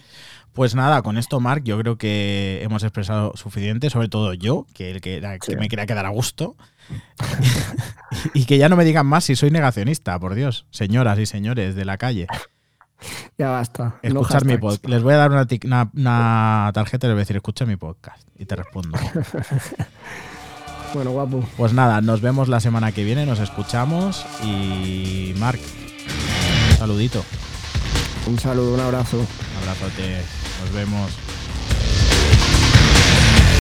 Pues 0.54 0.76
nada, 0.76 1.02
con 1.02 1.18
esto, 1.18 1.40
Marc, 1.40 1.64
yo 1.64 1.80
creo 1.80 1.98
que 1.98 2.60
hemos 2.64 2.84
expresado 2.84 3.32
suficiente, 3.36 3.90
sobre 3.90 4.08
todo 4.08 4.34
yo, 4.34 4.66
que 4.74 4.92
el 4.92 5.02
que, 5.02 5.18
era- 5.18 5.40
que 5.40 5.54
Sí. 5.54 5.58
me 5.58 5.68
quería 5.68 5.86
quedar 5.88 6.06
a 6.06 6.10
gusto. 6.10 6.56
y 8.34 8.46
que 8.46 8.58
ya 8.58 8.70
no 8.70 8.76
me 8.76 8.86
digan 8.86 9.06
más 9.08 9.24
si 9.24 9.36
soy 9.36 9.50
negacionista, 9.52 10.20
por 10.20 10.36
Dios. 10.36 10.68
Señoras 10.70 11.18
y 11.20 11.26
señores 11.26 11.76
de 11.76 11.86
la 11.86 11.98
calle. 11.98 12.28
Ya 13.38 13.50
basta. 13.50 13.96
no 14.04 14.22
Escuchar 14.22 14.46
mi 14.46 14.58
podcast. 14.58 14.86
Les 14.88 15.04
voy 15.04 15.14
a 15.14 15.18
dar 15.18 15.32
una, 15.32 15.48
una- 15.66 15.90
una 15.96 16.72
tarjeta 16.74 17.08
y 17.08 17.10
les 17.10 17.16
voy 17.16 17.20
a 17.20 17.24
decir, 17.24 17.36
escucha 17.36 17.66
mi 17.66 17.76
podcast. 17.76 18.28
Y 18.38 18.46
te 18.46 18.56
respondo. 18.56 18.98
Bueno, 20.94 21.12
guapo. 21.12 21.44
Pues 21.58 21.74
nada, 21.74 22.00
nos 22.00 22.22
vemos 22.22 22.48
la 22.48 22.62
semana 22.62 22.94
que 22.94 23.04
viene, 23.04 23.26
nos 23.26 23.40
escuchamos. 23.42 24.26
Y 24.46 25.34
Marc, 25.40 25.60
un 26.72 26.78
saludito. 26.78 27.26
Un 28.28 28.40
saludo, 28.40 28.74
un 28.74 28.80
abrazo. 28.80 29.18
Un 29.18 29.62
abrazote. 29.62 30.22
Nos 30.62 30.74
vemos. 30.74 31.12